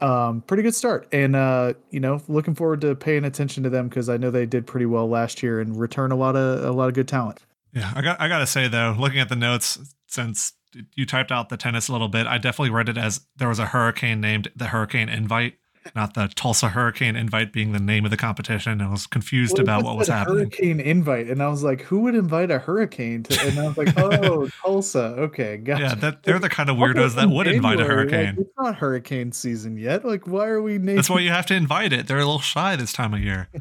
[0.00, 3.88] um, pretty good start, and uh, you know, looking forward to paying attention to them
[3.88, 6.72] because I know they did pretty well last year and return a lot of a
[6.72, 7.38] lot of good talent.
[7.72, 10.52] Yeah, I got I gotta say though, looking at the notes since
[10.94, 13.58] you typed out the tennis a little bit, I definitely read it as there was
[13.58, 15.54] a hurricane named the Hurricane Invite,
[15.94, 18.80] not the Tulsa Hurricane Invite being the name of the competition.
[18.80, 20.38] I was confused it about what was happening.
[20.38, 23.40] Hurricane invite, and I was like, who would invite a hurricane to?
[23.46, 25.14] And I was like, oh, Tulsa.
[25.18, 25.82] Okay, gotcha.
[25.82, 28.36] Yeah, that they're the kind of weirdos that would invite a January, like, hurricane.
[28.38, 30.04] it's not hurricane season yet.
[30.04, 30.96] Like, why are we naming?
[30.96, 32.06] That's why you have to invite it.
[32.06, 33.48] They're a little shy this time of year.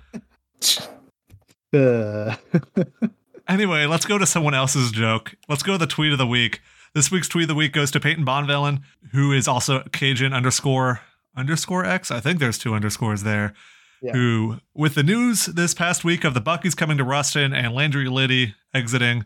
[1.73, 2.33] Uh,
[3.47, 5.35] Anyway, let's go to someone else's joke.
[5.47, 6.61] Let's go to the tweet of the week.
[6.95, 11.01] This week's tweet of the week goes to Peyton Bonvillain, who is also Cajun underscore
[11.35, 12.11] underscore X.
[12.11, 13.53] I think there's two underscores there.
[14.01, 14.11] Yeah.
[14.13, 18.07] Who, with the news this past week of the Buc-ee's coming to Ruston and Landry
[18.07, 19.25] Liddy exiting,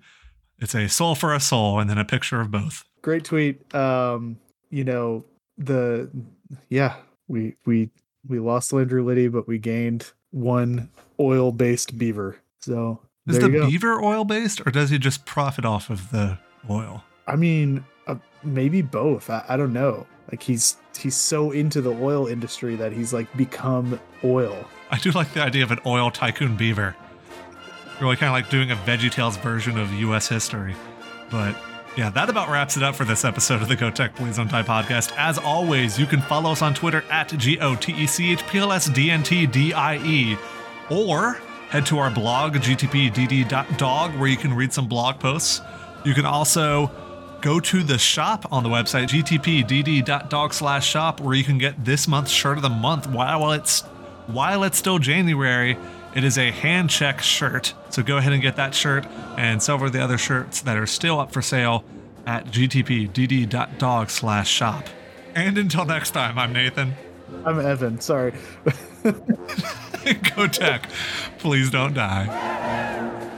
[0.60, 2.86] it's a soul for a soul, and then a picture of both.
[3.01, 3.74] great tweet.
[3.76, 4.38] Um,
[4.70, 5.26] you know
[5.57, 6.10] the
[6.70, 6.95] yeah
[7.28, 7.89] we we
[8.28, 10.89] we lost Landry Liddy, but we gained one
[11.20, 12.38] oil based beaver.
[12.60, 13.68] So Is there the you go.
[13.68, 16.38] beaver oil based, or does he just profit off of the
[16.70, 17.03] oil?
[17.28, 19.30] I mean, uh, maybe both.
[19.30, 20.05] I, I don't know.
[20.32, 24.65] Like he's he's so into the oil industry that he's like become oil.
[24.91, 26.95] I do like the idea of an oil tycoon beaver.
[27.99, 30.27] Really kind of like doing a VeggieTales version of U.S.
[30.30, 30.75] history.
[31.30, 31.55] But
[31.97, 34.63] yeah, that about wraps it up for this episode of the Go Tech Please Die
[34.63, 35.11] podcast.
[35.17, 38.45] As always, you can follow us on Twitter at G O T E C H
[38.47, 40.38] P L S D N T D I E
[40.89, 45.61] or head to our blog, gtpdd.dog, where you can read some blog posts.
[46.03, 46.89] You can also
[47.42, 52.08] go to the shop on the website, gtpdd.dog slash shop, where you can get this
[52.08, 53.82] month's shirt of the month while it's
[54.28, 55.78] while it's still January.
[56.16, 57.74] It is a hand check shirt.
[57.90, 59.06] So go ahead and get that shirt
[59.38, 61.84] and several of the other shirts that are still up for sale
[62.26, 64.86] at gtpdd.dog slash shop.
[65.36, 66.96] And until next time, I'm Nathan.
[67.46, 68.02] I'm Evan.
[68.02, 68.34] Sorry.
[70.36, 70.90] Go Tech.
[71.38, 73.36] Please don't die.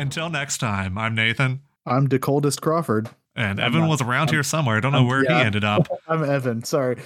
[0.00, 1.60] Until next time, I'm Nathan.
[1.84, 3.10] I'm Decoldest Crawford.
[3.36, 4.78] And I'm Evan not- was around here somewhere.
[4.78, 5.38] I don't know I'm- where yeah.
[5.40, 5.88] he ended up.
[6.08, 6.64] I'm Evan.
[6.64, 6.96] Sorry.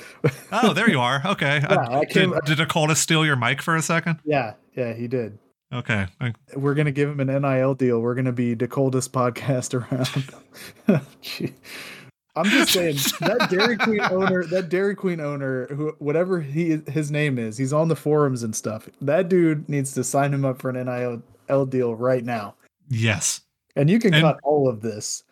[0.53, 1.21] Oh, there you are.
[1.27, 1.61] Okay.
[1.69, 4.21] Yeah, I did, came- did Dakota steal your mic for a second?
[4.25, 5.39] yeah, yeah, he did.
[5.73, 6.07] Okay.
[6.21, 8.01] I- We're gonna give him an NIL deal.
[8.01, 10.31] We're gonna be the coldest podcast around.
[12.37, 17.11] I'm just saying that Dairy Queen owner, that Dairy Queen owner, who whatever he his
[17.11, 18.89] name is, he's on the forums and stuff.
[19.01, 20.85] That dude needs to sign him up for an
[21.49, 22.55] NIL deal right now.
[22.89, 23.41] Yes.
[23.77, 25.23] And you can And- cut all of this.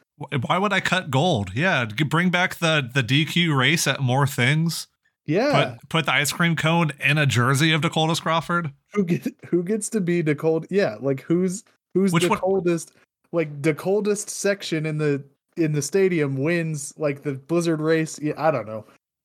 [0.47, 1.51] Why would I cut gold?
[1.55, 4.87] Yeah, bring back the the DQ race at more things.
[5.27, 5.77] Yeah.
[5.81, 8.73] Put put the ice cream cone in a jersey of Decoldest Crawford.
[8.93, 10.67] who get who gets to be the cold?
[10.71, 12.93] Yeah, like who's who's Which the one- coldest?
[13.33, 15.25] Like the coldest section in the
[15.57, 18.19] in the stadium wins like the Blizzard race.
[18.23, 18.85] Yeah, I don't know.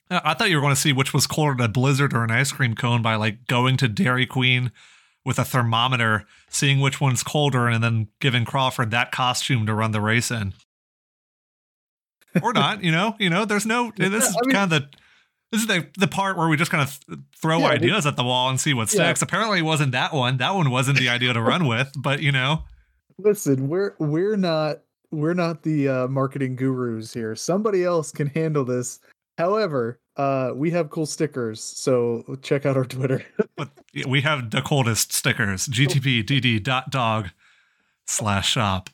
[0.10, 2.52] I thought you were going to see which was colder, a blizzard or an ice
[2.54, 4.72] cream cone, by like going to Dairy Queen
[5.28, 9.92] with a thermometer, seeing which one's colder, and then giving Crawford that costume to run
[9.92, 10.54] the race in.
[12.42, 13.44] or not, you know, you know.
[13.46, 13.92] There's no.
[13.98, 14.90] This is I mean- kind of the.
[15.52, 18.16] This is the the part where we just kind of th- throw Yeah, ideas at
[18.18, 19.04] the wall and see what Yeah.
[19.06, 19.22] sticks.
[19.22, 20.38] Apparently, it wasn't that one.
[20.38, 22.64] That one wasn't the idea to run with, but you know.
[23.18, 24.80] Listen, we're we're not
[25.12, 27.36] we're not the uh, marketing gurus here.
[27.36, 29.00] Somebody else can handle this.
[29.38, 33.24] However, uh, we have cool stickers, so check out our Twitter.
[34.08, 35.68] We have the coldest stickers.
[35.68, 37.30] GTP dot dog
[38.06, 38.92] slash shop.